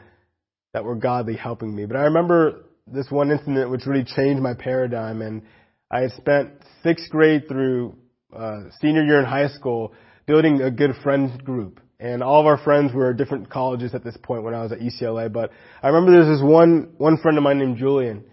that 0.72 0.84
were 0.84 0.96
godly 0.96 1.36
helping 1.36 1.74
me. 1.74 1.86
But 1.86 1.96
I 1.96 2.02
remember 2.02 2.64
this 2.86 3.06
one 3.10 3.30
incident 3.30 3.70
which 3.70 3.86
really 3.86 4.04
changed 4.04 4.42
my 4.42 4.54
paradigm. 4.54 5.22
And 5.22 5.42
I 5.90 6.00
had 6.00 6.12
spent 6.12 6.50
sixth 6.82 7.10
grade 7.10 7.48
through 7.48 7.96
uh, 8.36 8.64
senior 8.80 9.02
year 9.02 9.18
in 9.18 9.24
high 9.24 9.48
school 9.48 9.92
building 10.26 10.60
a 10.62 10.70
good 10.70 10.92
friends 11.02 11.40
group. 11.42 11.80
And 11.98 12.22
all 12.22 12.40
of 12.40 12.46
our 12.46 12.58
friends 12.58 12.94
were 12.94 13.10
at 13.10 13.18
different 13.18 13.50
colleges 13.50 13.94
at 13.94 14.02
this 14.02 14.16
point 14.22 14.42
when 14.42 14.54
I 14.54 14.62
was 14.62 14.72
at 14.72 14.78
UCLA. 14.80 15.30
But 15.32 15.50
I 15.82 15.88
remember 15.88 16.12
there 16.12 16.30
was 16.30 16.38
this 16.38 16.46
one, 16.46 16.94
one 16.98 17.18
friend 17.18 17.36
of 17.36 17.44
mine 17.44 17.58
named 17.58 17.76
Julian. 17.76 18.24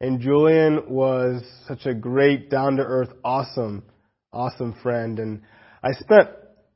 And 0.00 0.20
Julian 0.20 0.90
was 0.90 1.42
such 1.66 1.86
a 1.86 1.94
great, 1.94 2.50
down 2.50 2.76
to 2.76 2.82
earth, 2.82 3.10
awesome, 3.24 3.84
awesome 4.32 4.74
friend. 4.82 5.18
And 5.18 5.42
I 5.82 5.92
spent 5.92 6.28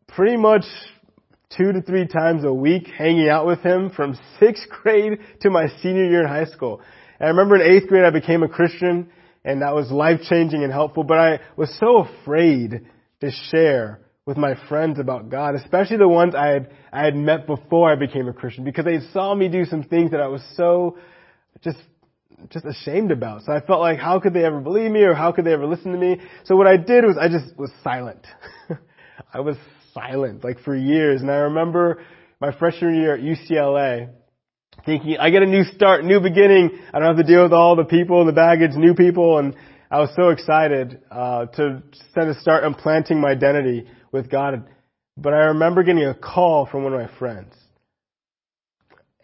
pretty 0.08 0.36
much 0.36 0.64
two 1.56 1.72
to 1.72 1.82
three 1.82 2.06
times 2.06 2.44
a 2.44 2.52
week 2.52 2.86
hanging 2.86 3.28
out 3.28 3.46
with 3.46 3.60
him 3.60 3.90
from 3.90 4.18
sixth 4.40 4.68
grade 4.68 5.18
to 5.40 5.50
my 5.50 5.66
senior 5.82 6.04
year 6.04 6.22
in 6.22 6.28
high 6.28 6.46
school. 6.46 6.80
And 7.18 7.28
I 7.28 7.30
remember 7.30 7.56
in 7.56 7.62
eighth 7.62 7.88
grade 7.88 8.04
I 8.04 8.10
became 8.10 8.42
a 8.42 8.48
Christian 8.48 9.10
and 9.44 9.62
that 9.62 9.74
was 9.74 9.90
life 9.90 10.20
changing 10.28 10.62
and 10.62 10.72
helpful, 10.72 11.04
but 11.04 11.18
I 11.18 11.40
was 11.56 11.74
so 11.78 11.98
afraid 11.98 12.86
to 13.20 13.30
share 13.50 14.00
with 14.26 14.36
my 14.36 14.54
friends 14.68 14.98
about 14.98 15.30
God, 15.30 15.54
especially 15.54 15.96
the 15.96 16.08
ones 16.08 16.34
I 16.34 16.48
had, 16.48 16.70
I 16.92 17.04
had 17.04 17.16
met 17.16 17.46
before 17.46 17.90
I 17.90 17.94
became 17.94 18.28
a 18.28 18.32
Christian 18.32 18.62
because 18.62 18.84
they 18.84 19.00
saw 19.12 19.34
me 19.34 19.48
do 19.48 19.64
some 19.64 19.84
things 19.84 20.10
that 20.10 20.20
I 20.20 20.26
was 20.26 20.42
so 20.54 20.98
just 21.62 21.78
just 22.50 22.64
ashamed 22.64 23.10
about. 23.10 23.42
So 23.42 23.52
I 23.52 23.60
felt 23.60 23.80
like 23.80 23.98
how 23.98 24.20
could 24.20 24.32
they 24.32 24.44
ever 24.44 24.60
believe 24.60 24.90
me 24.92 25.02
or 25.02 25.14
how 25.14 25.32
could 25.32 25.44
they 25.44 25.52
ever 25.52 25.66
listen 25.66 25.92
to 25.92 25.98
me? 25.98 26.20
So 26.44 26.54
what 26.54 26.68
I 26.68 26.76
did 26.76 27.04
was 27.04 27.16
I 27.20 27.28
just 27.28 27.56
was 27.58 27.70
silent. 27.82 28.24
I 29.34 29.40
was 29.40 29.56
silent 29.94 30.44
like 30.44 30.60
for 30.60 30.74
years 30.74 31.20
and 31.20 31.30
I 31.30 31.36
remember 31.36 32.02
my 32.40 32.56
freshman 32.58 32.94
year 32.94 33.14
at 33.14 33.20
UCLA 33.20 34.10
thinking 34.86 35.16
I 35.18 35.30
get 35.30 35.42
a 35.42 35.46
new 35.46 35.64
start, 35.64 36.04
new 36.04 36.20
beginning. 36.20 36.78
I 36.92 36.98
don't 36.98 37.16
have 37.16 37.26
to 37.26 37.30
deal 37.30 37.42
with 37.42 37.52
all 37.52 37.74
the 37.74 37.84
people, 37.84 38.20
and 38.20 38.28
the 38.28 38.32
baggage, 38.32 38.70
new 38.74 38.94
people 38.94 39.38
and 39.38 39.54
I 39.90 40.00
was 40.00 40.10
so 40.14 40.28
excited 40.28 41.00
uh, 41.10 41.46
to 41.46 41.82
set 42.14 42.28
a 42.28 42.34
start 42.40 42.64
implanting 42.64 43.20
my 43.20 43.30
identity 43.30 43.86
with 44.12 44.30
God. 44.30 44.66
But 45.16 45.32
I 45.32 45.46
remember 45.46 45.82
getting 45.82 46.04
a 46.04 46.14
call 46.14 46.66
from 46.66 46.84
one 46.84 46.92
of 46.92 47.00
my 47.00 47.18
friends. 47.18 47.54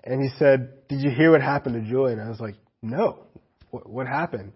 And 0.03 0.23
he 0.23 0.31
said, 0.39 0.89
Did 0.89 1.03
you 1.03 1.11
hear 1.11 1.33
what 1.33 1.43
happened 1.43 1.75
to 1.75 1.89
Julian? 1.89 2.19
I 2.19 2.31
was 2.31 2.41
like, 2.41 2.57
No. 2.83 3.27
What, 3.71 4.07
happened? 4.07 4.53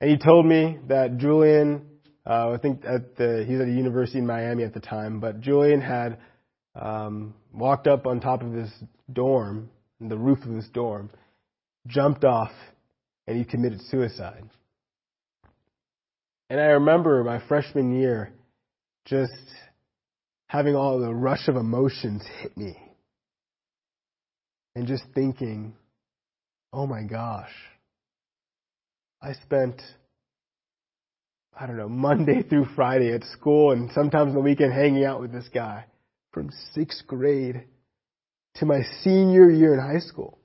And 0.00 0.10
he 0.10 0.16
told 0.16 0.46
me 0.46 0.78
that 0.86 1.18
Julian, 1.18 1.89
I 2.30 2.58
think 2.58 2.82
he 2.82 2.88
was 2.88 3.60
at 3.60 3.68
a 3.68 3.72
university 3.72 4.18
in 4.18 4.26
Miami 4.26 4.62
at 4.62 4.72
the 4.72 4.80
time, 4.80 5.18
but 5.20 5.40
Julian 5.40 5.80
had 5.80 6.18
um, 6.74 7.34
walked 7.52 7.86
up 7.86 8.06
on 8.06 8.20
top 8.20 8.42
of 8.42 8.52
his 8.52 8.70
dorm, 9.12 9.68
the 10.00 10.16
roof 10.16 10.38
of 10.44 10.54
his 10.54 10.68
dorm, 10.68 11.10
jumped 11.86 12.24
off, 12.24 12.52
and 13.26 13.36
he 13.36 13.44
committed 13.44 13.80
suicide. 13.82 14.44
And 16.48 16.60
I 16.60 16.64
remember 16.64 17.22
my 17.24 17.40
freshman 17.48 17.98
year 17.98 18.32
just 19.06 19.32
having 20.46 20.74
all 20.74 21.00
the 21.00 21.14
rush 21.14 21.48
of 21.48 21.56
emotions 21.56 22.22
hit 22.40 22.56
me. 22.56 22.76
And 24.76 24.86
just 24.86 25.04
thinking, 25.14 25.74
oh 26.72 26.86
my 26.86 27.02
gosh, 27.02 27.50
I 29.20 29.32
spent, 29.32 29.82
I 31.58 31.66
don't 31.66 31.76
know, 31.76 31.88
Monday 31.88 32.42
through 32.48 32.66
Friday 32.76 33.12
at 33.12 33.24
school 33.24 33.72
and 33.72 33.90
sometimes 33.92 34.30
on 34.30 34.34
the 34.34 34.40
weekend 34.40 34.72
hanging 34.72 35.04
out 35.04 35.20
with 35.20 35.32
this 35.32 35.48
guy 35.52 35.84
from 36.32 36.50
sixth 36.74 37.06
grade 37.06 37.64
to 38.56 38.66
my 38.66 38.82
senior 39.02 39.50
year 39.50 39.74
in 39.74 39.80
high 39.80 40.00
school. 40.00 40.38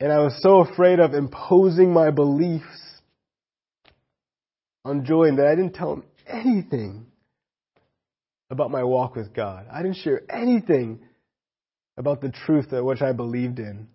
And 0.00 0.12
I 0.12 0.18
was 0.18 0.38
so 0.42 0.60
afraid 0.60 0.98
of 0.98 1.14
imposing 1.14 1.92
my 1.92 2.10
beliefs 2.10 3.00
on 4.84 5.04
Julian 5.04 5.36
that 5.36 5.46
I 5.46 5.54
didn't 5.54 5.74
tell 5.74 5.92
him 5.94 6.04
anything 6.26 7.06
about 8.50 8.70
my 8.70 8.84
walk 8.84 9.16
with 9.16 9.32
God. 9.32 9.66
I 9.72 9.82
didn't 9.82 9.96
share 9.98 10.22
anything 10.28 11.00
about 11.96 12.20
the 12.20 12.30
truth 12.30 12.70
that 12.70 12.84
which 12.84 13.02
I 13.02 13.12
believed 13.12 13.58
in. 13.58 13.88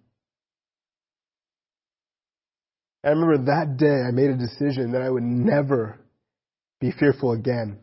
I 3.03 3.09
remember 3.09 3.45
that 3.45 3.77
day 3.77 4.01
I 4.07 4.11
made 4.11 4.29
a 4.29 4.37
decision 4.37 4.91
that 4.91 5.01
I 5.01 5.09
would 5.09 5.23
never 5.23 5.99
be 6.81 6.91
fearful 6.91 7.31
again. 7.31 7.79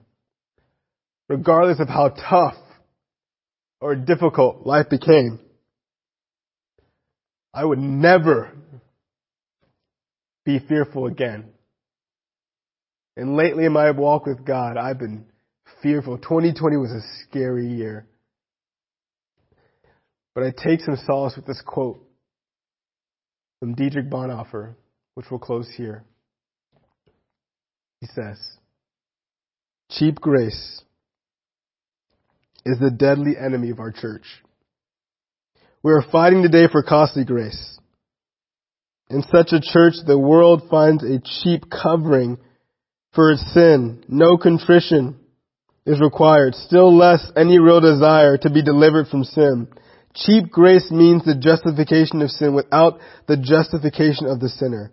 Regardless 1.28 1.80
of 1.80 1.88
how 1.88 2.10
tough 2.10 2.56
or 3.80 3.94
difficult 3.96 4.66
life 4.66 4.88
became, 4.90 5.40
I 7.52 7.64
would 7.64 7.78
never 7.78 8.52
be 10.44 10.58
fearful 10.58 11.06
again. 11.06 11.46
And 13.16 13.34
lately 13.36 13.64
in 13.64 13.72
my 13.72 13.90
walk 13.92 14.26
with 14.26 14.44
God, 14.44 14.76
I've 14.76 14.98
been 14.98 15.24
fearful. 15.82 16.18
2020 16.18 16.76
was 16.76 16.92
a 16.92 17.00
scary 17.24 17.66
year. 17.66 18.06
But 20.34 20.44
I 20.44 20.50
take 20.50 20.80
some 20.82 20.98
solace 21.06 21.34
with 21.34 21.46
this 21.46 21.62
quote 21.64 21.98
from 23.58 23.74
Dietrich 23.74 24.10
Bonhoeffer, 24.10 24.74
which 25.16 25.30
we'll 25.30 25.40
close 25.40 25.66
here. 25.74 26.04
He 28.02 28.06
says, 28.06 28.38
Cheap 29.90 30.20
grace 30.20 30.82
is 32.66 32.78
the 32.78 32.90
deadly 32.90 33.34
enemy 33.34 33.70
of 33.70 33.80
our 33.80 33.90
church. 33.90 34.24
We 35.82 35.92
are 35.92 36.04
fighting 36.12 36.42
today 36.42 36.66
for 36.70 36.82
costly 36.82 37.24
grace. 37.24 37.78
In 39.08 39.22
such 39.22 39.52
a 39.52 39.60
church, 39.60 39.94
the 40.06 40.18
world 40.18 40.64
finds 40.70 41.02
a 41.02 41.22
cheap 41.24 41.64
covering 41.70 42.36
for 43.14 43.32
its 43.32 43.54
sin. 43.54 44.04
No 44.08 44.36
contrition 44.36 45.18
is 45.86 45.98
required, 45.98 46.54
still 46.54 46.94
less 46.94 47.24
any 47.34 47.58
real 47.58 47.80
desire 47.80 48.36
to 48.36 48.50
be 48.50 48.62
delivered 48.62 49.06
from 49.06 49.24
sin. 49.24 49.68
Cheap 50.14 50.50
grace 50.50 50.90
means 50.90 51.24
the 51.24 51.36
justification 51.36 52.20
of 52.20 52.30
sin 52.30 52.54
without 52.54 52.98
the 53.28 53.38
justification 53.38 54.26
of 54.26 54.40
the 54.40 54.50
sinner. 54.50 54.92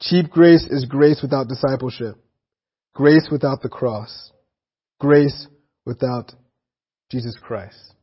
Cheap 0.00 0.30
grace 0.30 0.64
is 0.70 0.84
grace 0.84 1.20
without 1.22 1.48
discipleship, 1.48 2.16
grace 2.94 3.28
without 3.30 3.62
the 3.62 3.68
cross, 3.68 4.30
grace 5.00 5.46
without 5.84 6.32
Jesus 7.10 7.36
Christ. 7.42 7.94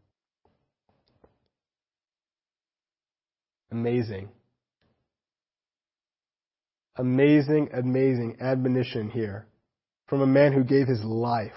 Amazing. 3.72 4.30
Amazing, 6.98 7.70
amazing 7.74 8.38
admonition 8.40 9.10
here 9.10 9.48
from 10.08 10.22
a 10.22 10.28
man 10.28 10.54
who 10.54 10.64
gave 10.64 10.88
his 10.88 11.04
life 11.04 11.52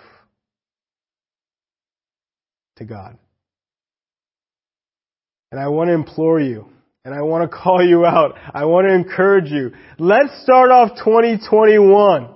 to 2.77 2.85
God. 2.85 3.19
And 5.51 5.61
I 5.61 5.69
want 5.69 5.89
to 5.89 5.95
implore 5.95 6.41
you, 6.41 6.69
and 7.09 7.19
I 7.19 7.23
want 7.23 7.51
to 7.51 7.57
call 7.63 7.83
you 7.83 8.05
out. 8.05 8.35
I 8.53 8.67
want 8.67 8.87
to 8.87 8.95
encourage 8.95 9.51
you. 9.51 9.73
Let's 9.99 10.43
start 10.43 10.71
off 10.71 10.99
2021 11.03 12.29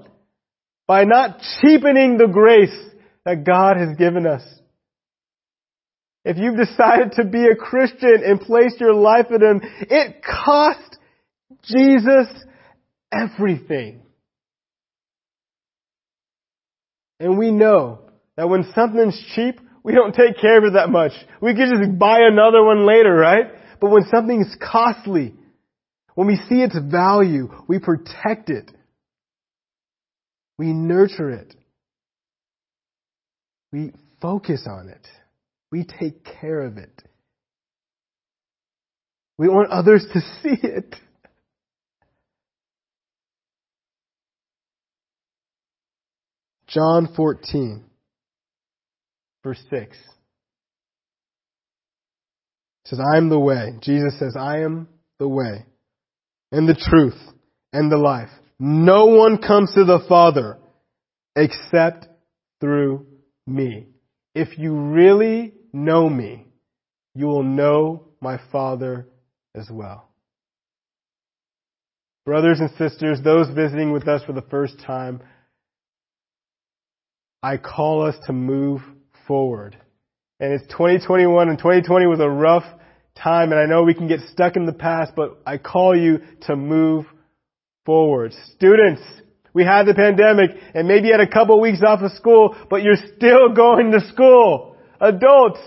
by 0.87 1.05
not 1.05 1.41
cheapening 1.61 2.17
the 2.17 2.27
grace 2.27 2.77
that 3.27 3.45
God 3.45 3.77
has 3.77 3.97
given 3.99 4.27
us. 4.27 4.43
If 6.25 6.39
you've 6.39 6.57
decided 6.57 7.13
to 7.17 7.25
be 7.25 7.47
a 7.47 7.57
Christian 7.57 8.23
and 8.25 8.41
place 8.41 8.75
your 8.79 8.95
life 8.95 9.27
in 9.31 9.43
Him, 9.43 9.61
it 9.91 10.23
cost 10.23 10.97
Jesus 11.65 12.29
everything. 13.13 14.03
And 17.21 17.39
we 17.39 17.51
know 17.51 18.01
that 18.37 18.49
when 18.49 18.65
something's 18.75 19.21
cheap, 19.35 19.61
we 19.83 19.93
don't 19.93 20.15
take 20.15 20.41
care 20.41 20.59
of 20.59 20.65
it 20.65 20.73
that 20.75 20.89
much. 20.91 21.13
We 21.41 21.55
can 21.55 21.71
just 21.71 21.99
buy 21.99 22.21
another 22.21 22.65
one 22.65 22.87
later, 22.87 23.15
right? 23.15 23.47
But 23.83 23.91
when 23.91 24.05
something's 24.15 24.57
costly, 24.63 25.35
when 26.15 26.29
we 26.29 26.37
see 26.49 26.63
its 26.63 26.79
value, 26.79 27.49
we 27.67 27.81
protect 27.81 28.49
it. 28.49 28.71
We 30.57 30.73
nurture 30.73 31.31
it. 31.31 31.53
We 33.73 33.91
focus 34.21 34.69
on 34.71 34.89
it. 34.89 35.05
We 35.73 35.85
take 35.85 36.25
care 36.41 36.61
of 36.61 36.79
it. 36.79 37.03
We 39.37 39.49
want 39.49 39.73
others 39.73 40.07
to 40.13 40.21
see 40.43 40.61
it. 40.63 40.95
John 46.69 47.09
14, 47.17 47.85
verse 49.43 49.61
6 49.71 49.97
says, 52.85 53.01
I 53.01 53.17
am 53.17 53.29
the 53.29 53.39
way. 53.39 53.75
Jesus 53.81 54.19
says, 54.19 54.37
I 54.39 54.61
am 54.61 54.89
the 55.19 55.29
way 55.29 55.67
and 56.51 56.69
the 56.69 56.75
truth 56.75 57.19
and 57.73 57.91
the 57.91 57.97
life. 57.97 58.29
No 58.59 59.07
one 59.07 59.39
comes 59.39 59.73
to 59.75 59.85
the 59.85 60.05
Father 60.09 60.59
except 61.35 62.07
through 62.61 63.07
me. 63.47 63.87
If 64.35 64.59
you 64.59 64.75
really 64.75 65.55
know 65.73 66.09
me, 66.09 66.47
you 67.15 67.27
will 67.27 67.43
know 67.43 68.09
my 68.21 68.39
Father 68.51 69.09
as 69.55 69.69
well. 69.71 70.09
Brothers 72.25 72.61
and 72.61 72.71
sisters, 72.79 73.21
those 73.23 73.49
visiting 73.51 73.93
with 73.93 74.07
us 74.07 74.23
for 74.25 74.33
the 74.33 74.43
first 74.43 74.79
time, 74.87 75.23
I 77.43 77.57
call 77.57 78.07
us 78.07 78.15
to 78.27 78.33
move 78.33 78.81
forward. 79.27 79.77
And 80.43 80.53
it's 80.53 80.67
2021 80.73 81.51
and 81.51 81.57
2020 81.57 82.07
was 82.07 82.19
a 82.19 82.29
rough 82.29 82.65
time 83.15 83.53
and 83.53 83.61
I 83.61 83.67
know 83.67 83.85
we 83.85 83.95
can 83.95 84.09
get 84.09 84.19
stuck 84.33 84.57
in 84.57 84.67
the 84.67 84.73
past, 84.73 85.13
but 85.15 85.41
I 85.47 85.57
call 85.57 85.97
you 85.97 86.19
to 86.49 86.57
move 86.57 87.07
forward. 87.87 88.33
Students, 88.57 89.03
we 89.55 89.65
had 89.65 89.87
the 89.87 89.95
pandemic 89.95 90.51
and 90.75 90.89
maybe 90.89 91.07
you 91.07 91.13
had 91.13 91.21
a 91.21 91.31
couple 91.31 91.61
weeks 91.61 91.79
off 91.87 92.01
of 92.03 92.11
school, 92.15 92.57
but 92.69 92.83
you're 92.83 92.97
still 92.97 93.51
going 93.55 93.93
to 93.93 94.01
school. 94.09 94.77
Adults, 95.01 95.61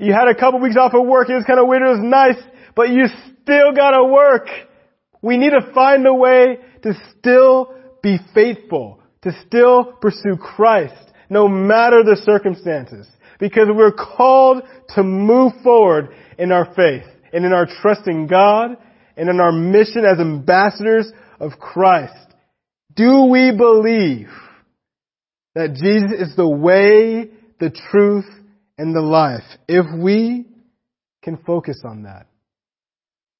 you 0.00 0.12
had 0.12 0.26
a 0.26 0.34
couple 0.34 0.58
weeks 0.58 0.76
off 0.76 0.94
of 0.94 1.06
work. 1.06 1.30
It 1.30 1.34
was 1.34 1.44
kind 1.44 1.60
of 1.60 1.68
weird. 1.68 1.82
It 1.82 2.00
was 2.00 2.00
nice, 2.02 2.42
but 2.74 2.88
you 2.88 3.04
still 3.40 3.70
gotta 3.70 4.04
work. 4.04 4.48
We 5.22 5.36
need 5.36 5.50
to 5.50 5.72
find 5.72 6.04
a 6.04 6.14
way 6.14 6.58
to 6.82 6.92
still 7.16 7.72
be 8.02 8.18
faithful, 8.34 9.00
to 9.22 9.30
still 9.46 9.92
pursue 10.00 10.38
Christ, 10.40 11.12
no 11.30 11.46
matter 11.46 12.02
the 12.02 12.20
circumstances. 12.24 13.06
Because 13.38 13.68
we're 13.70 13.92
called 13.92 14.62
to 14.94 15.02
move 15.02 15.52
forward 15.62 16.08
in 16.38 16.52
our 16.52 16.74
faith 16.74 17.04
and 17.32 17.44
in 17.44 17.52
our 17.52 17.66
trust 17.66 18.06
in 18.06 18.26
God 18.26 18.76
and 19.16 19.28
in 19.28 19.40
our 19.40 19.52
mission 19.52 20.04
as 20.04 20.18
ambassadors 20.18 21.10
of 21.40 21.52
Christ. 21.52 22.14
Do 22.94 23.24
we 23.24 23.52
believe 23.56 24.28
that 25.54 25.74
Jesus 25.74 26.30
is 26.30 26.36
the 26.36 26.48
way, 26.48 27.30
the 27.60 27.70
truth, 27.90 28.26
and 28.76 28.94
the 28.94 29.00
life? 29.00 29.44
If 29.68 29.86
we 29.96 30.46
can 31.22 31.36
focus 31.38 31.82
on 31.84 32.04
that, 32.04 32.26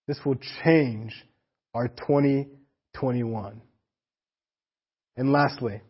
this 0.06 0.18
will 0.24 0.38
change 0.64 1.12
our 1.74 1.88
2021. 1.88 3.60
And 5.16 5.32
lastly, 5.32 5.80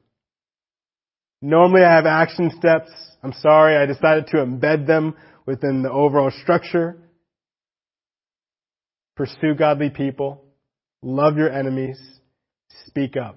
normally 1.40 1.82
I 1.82 1.94
have 1.94 2.06
action 2.06 2.50
steps. 2.58 2.90
I'm 3.22 3.32
sorry, 3.40 3.76
I 3.76 3.86
decided 3.86 4.28
to 4.28 4.38
embed 4.38 4.86
them 4.86 5.14
within 5.46 5.82
the 5.82 5.90
overall 5.90 6.30
structure. 6.42 6.96
Pursue 9.16 9.54
godly 9.58 9.90
people. 9.90 10.44
Love 11.02 11.36
your 11.36 11.50
enemies. 11.50 11.98
Speak 12.86 13.16
up. 13.16 13.36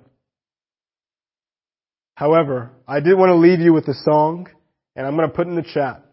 However, 2.15 2.71
I 2.87 2.99
did 2.99 3.17
want 3.17 3.29
to 3.29 3.35
leave 3.35 3.59
you 3.59 3.73
with 3.73 3.87
a 3.87 3.95
song, 3.95 4.47
and 4.95 5.07
I'm 5.07 5.15
going 5.15 5.27
to 5.27 5.35
put 5.35 5.47
in 5.47 5.55
the 5.55 5.63
chat. 5.63 6.05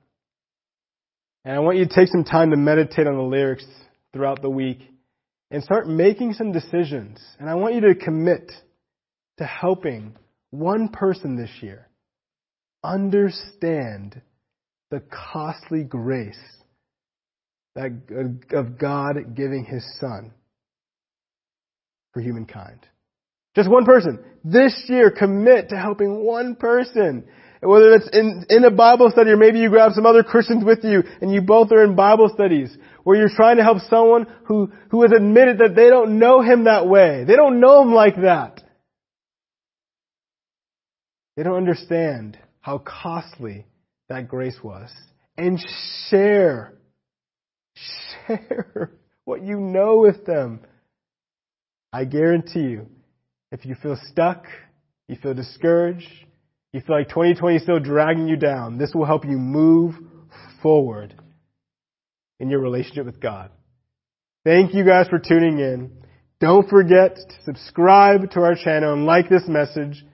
And 1.44 1.54
I 1.54 1.58
want 1.60 1.76
you 1.78 1.86
to 1.86 1.94
take 1.94 2.08
some 2.08 2.24
time 2.24 2.50
to 2.50 2.56
meditate 2.56 3.06
on 3.06 3.16
the 3.16 3.22
lyrics 3.22 3.66
throughout 4.12 4.40
the 4.40 4.50
week 4.50 4.80
and 5.50 5.62
start 5.62 5.88
making 5.88 6.34
some 6.34 6.52
decisions. 6.52 7.20
And 7.38 7.48
I 7.48 7.54
want 7.54 7.74
you 7.74 7.80
to 7.82 7.94
commit 7.94 8.50
to 9.38 9.44
helping 9.44 10.16
one 10.50 10.88
person 10.88 11.36
this 11.36 11.50
year 11.60 11.88
understand 12.82 14.20
the 14.90 15.02
costly 15.10 15.84
grace 15.84 16.38
that, 17.74 17.92
uh, 18.10 18.58
of 18.58 18.78
God 18.78 19.34
giving 19.34 19.64
His 19.64 19.84
Son 20.00 20.32
for 22.12 22.22
humankind. 22.22 22.80
Just 23.54 23.70
one 23.70 23.84
person. 23.84 24.18
This 24.44 24.84
year, 24.88 25.10
commit 25.10 25.70
to 25.70 25.76
helping 25.76 26.24
one 26.24 26.54
person. 26.54 27.24
Whether 27.60 27.94
it's 27.94 28.08
in, 28.12 28.46
in 28.50 28.64
a 28.64 28.70
Bible 28.70 29.10
study 29.10 29.30
or 29.30 29.36
maybe 29.36 29.58
you 29.58 29.68
grab 29.68 29.92
some 29.92 30.06
other 30.06 30.22
Christians 30.22 30.64
with 30.64 30.84
you 30.84 31.02
and 31.20 31.32
you 31.32 31.40
both 31.40 31.72
are 31.72 31.82
in 31.82 31.96
Bible 31.96 32.30
studies 32.32 32.76
where 33.02 33.18
you're 33.18 33.34
trying 33.34 33.56
to 33.56 33.64
help 33.64 33.78
someone 33.90 34.26
who, 34.44 34.70
who 34.90 35.02
has 35.02 35.10
admitted 35.10 35.58
that 35.58 35.74
they 35.74 35.90
don't 35.90 36.20
know 36.20 36.40
Him 36.40 36.64
that 36.64 36.86
way. 36.86 37.24
They 37.26 37.34
don't 37.34 37.58
know 37.58 37.82
Him 37.82 37.92
like 37.92 38.14
that. 38.22 38.62
They 41.38 41.44
don't 41.44 41.54
understand 41.54 42.36
how 42.58 42.78
costly 42.78 43.64
that 44.08 44.26
grace 44.26 44.58
was. 44.60 44.90
And 45.36 45.64
share, 46.10 46.74
share 48.26 48.90
what 49.24 49.44
you 49.44 49.60
know 49.60 49.98
with 49.98 50.26
them. 50.26 50.66
I 51.92 52.06
guarantee 52.06 52.62
you, 52.62 52.88
if 53.52 53.64
you 53.64 53.76
feel 53.76 53.96
stuck, 54.10 54.46
you 55.06 55.14
feel 55.14 55.32
discouraged, 55.32 56.10
you 56.72 56.80
feel 56.80 56.96
like 56.96 57.08
2020 57.08 57.54
is 57.54 57.62
still 57.62 57.78
dragging 57.78 58.26
you 58.26 58.36
down, 58.36 58.76
this 58.76 58.90
will 58.92 59.06
help 59.06 59.24
you 59.24 59.38
move 59.38 59.94
forward 60.60 61.14
in 62.40 62.50
your 62.50 62.58
relationship 62.58 63.06
with 63.06 63.20
God. 63.20 63.52
Thank 64.44 64.74
you 64.74 64.84
guys 64.84 65.06
for 65.06 65.20
tuning 65.20 65.60
in. 65.60 66.02
Don't 66.40 66.68
forget 66.68 67.14
to 67.14 67.42
subscribe 67.44 68.32
to 68.32 68.40
our 68.40 68.56
channel 68.56 68.92
and 68.92 69.06
like 69.06 69.28
this 69.28 69.44
message. 69.46 70.04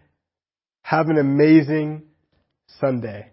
Have 0.87 1.09
an 1.09 1.17
amazing 1.17 2.03
Sunday 2.79 3.31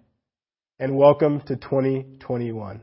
and 0.80 0.96
welcome 0.96 1.42
to 1.48 1.58
2021. 1.58 2.82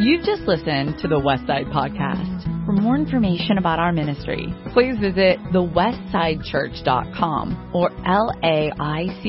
You've 0.00 0.24
just 0.24 0.42
listened 0.42 0.98
to 1.00 1.06
the 1.06 1.14
Westside 1.14 1.72
Podcast. 1.72 2.66
For 2.66 2.72
more 2.72 2.96
information 2.96 3.56
about 3.56 3.78
our 3.78 3.92
ministry, 3.92 4.52
please 4.72 4.98
visit 4.98 5.38
thewestsidechurch.com 5.52 7.70
or 7.72 7.90
laicc.net. 7.90 9.28